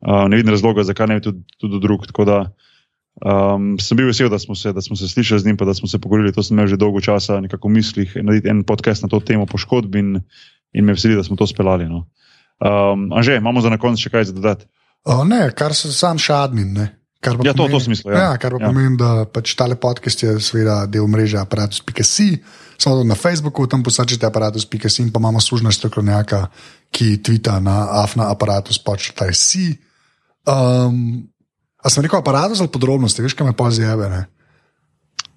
[0.05, 2.05] Uh, ne vidim razloga, zakaj ne bi tudi, tudi drug.
[2.11, 2.39] Tako da
[3.21, 5.75] um, sem bil vesel, da smo, se, da smo se slišali z njim, pa da
[5.75, 6.33] smo se pogovorili.
[6.33, 9.47] To sem imel že dolgo časa nekako v mislih, narediti en podcast na to temo
[9.47, 10.21] poškodb in,
[10.73, 11.87] in me veseli, da smo to speljali.
[11.87, 12.07] No.
[12.59, 14.67] Um, Anže, imamo za na konec še kaj za dodati?
[15.05, 16.73] O, ne, kar se sam še admin.
[16.73, 16.87] Ne.
[17.21, 18.13] Kar Ja, to, pomeni- to smislu.
[18.13, 18.19] Ja.
[18.21, 18.69] Ja, kar pa Ja.
[18.69, 22.39] pomeni, da pač tale podcast je seveda del mreže aparatus.si,
[22.77, 26.47] samo na Facebooku, tam posačite aparatus.si in pa imamo služna strokovnjaka,
[26.93, 29.73] ki tvita na afna aparatus počrtaj si.
[30.47, 31.25] Um,
[31.85, 34.25] a sem rekel aparatus ali podrobnosti, veš, kaj me pa zjebe, ne?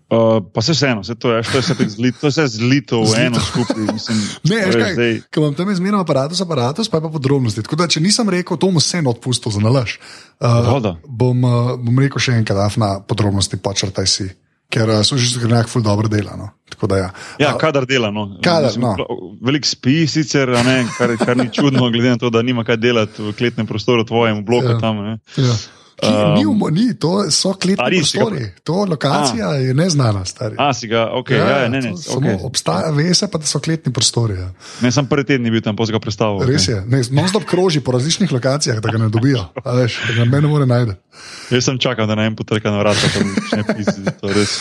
[0.07, 3.25] Uh, pa se vseeno, vse to je, to je vse tako zlito, vse zlito v
[3.25, 3.83] eno skupaj.
[3.91, 7.11] Mislim, Ne, veš veš, kaj, zdaj, Ker imam tam izmerno aparatus, aparatus, pa je pa
[7.11, 7.63] podrobnosti.
[7.67, 9.97] Tako da, če nisem rekel, to bom vseeno odpustil za nalaž.
[10.39, 10.95] Voda.
[11.03, 14.31] bom, uh, bom rekel še enkrat, afna podrobnosti počrtaj si.
[14.71, 16.39] Ker uh, služiš strokovnjak ful dobro dela.
[16.39, 16.53] No.
[16.71, 17.13] Tako da ja.
[17.43, 18.07] Ja, kadar dela.
[18.11, 18.29] No.
[18.43, 18.95] Kadar, no.
[19.43, 23.27] Veliko spi, sicer, ne, kar, kar ni čudno, glede na to, da nima kaj delati
[23.27, 24.79] v kletnem prostoru, tvojem bloku ja.
[24.79, 25.03] tam.
[25.03, 25.19] Ne.
[25.35, 25.55] Ja.
[25.97, 28.45] Ki, um, ni, umo- ni, to so A, kletni si ga prostori.
[28.69, 30.53] To lokacija je neznana, stari.
[30.61, 32.37] A, si ga, ok, ja, ja, ne, ne, to samo okay.
[32.45, 34.37] Obstaja, ve se pa, da so kletni prostori.
[34.37, 34.51] Ja.
[34.85, 36.45] ne sem prvi teden bil tam, si ga predstavil.
[36.45, 39.41] Res je, ne, non-stop kroži po različnih lokacijah, da ga ne dobijo.
[39.63, 40.93] a Veš, da ga ne more najti.
[41.49, 44.05] Jaz sem čakal, da naj en potrka na vrata, nič ne pizdi.
[44.21, 44.53] to res.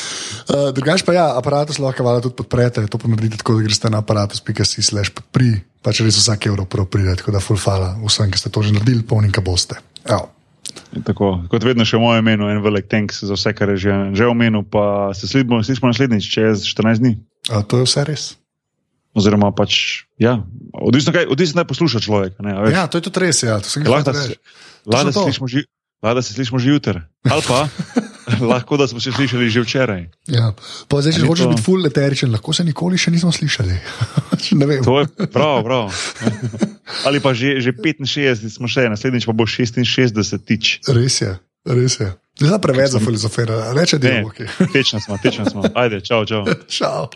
[0.49, 2.87] Uh, drugač pa ja, aparatus lahko valjda tudi podprete.
[2.89, 5.53] To pa naredite tako, da greste na aparatus.si slash podpri,
[5.84, 8.72] pač res vsak evro prav pride, tako da full fala vsem, ki ste to že
[8.72, 9.76] naredili, polnim, ka boste.
[10.07, 10.32] Evo.
[11.05, 13.94] Tako, kot vedno še v mojem imenu, en velik thanks za vse, kar je že,
[14.16, 17.16] že omenil, pa se slišimo, slišimo naslednjič, čez 14 dni.
[17.51, 18.26] Uh, to je vse res.
[19.16, 20.38] Oziroma, pač, ja,
[20.76, 22.36] odvisno, kaj, odvisno kaj posluša človek.
[22.44, 22.68] Ne, a.
[22.72, 23.40] Ja, to je tudi res.
[23.44, 24.36] Ja, to Lahko se,
[26.22, 27.64] se slišimo že jutri, ali pa
[28.50, 30.02] lahko da smo se slišali že včeraj.
[30.26, 30.52] Ja.
[30.88, 33.30] Pa zdaj, če A ni hočeš to- biti full eteričen, lahko se nikoli še nismo
[33.30, 33.76] slišali.
[34.60, 34.80] ne.
[34.82, 35.90] To je prav, prav.
[37.04, 40.80] Ali pa že, že 65 smo še, naslednjič pa bo 66 tič.
[40.88, 41.32] Res je,
[41.64, 42.10] res je.
[42.36, 44.20] Zdaj preveč za filozofirati, reče Ne.
[44.24, 44.46] Okay.
[44.68, 45.64] tečno smo, tečno smo.
[45.74, 46.44] Ajde, čau, čau.
[46.68, 47.08] Čau.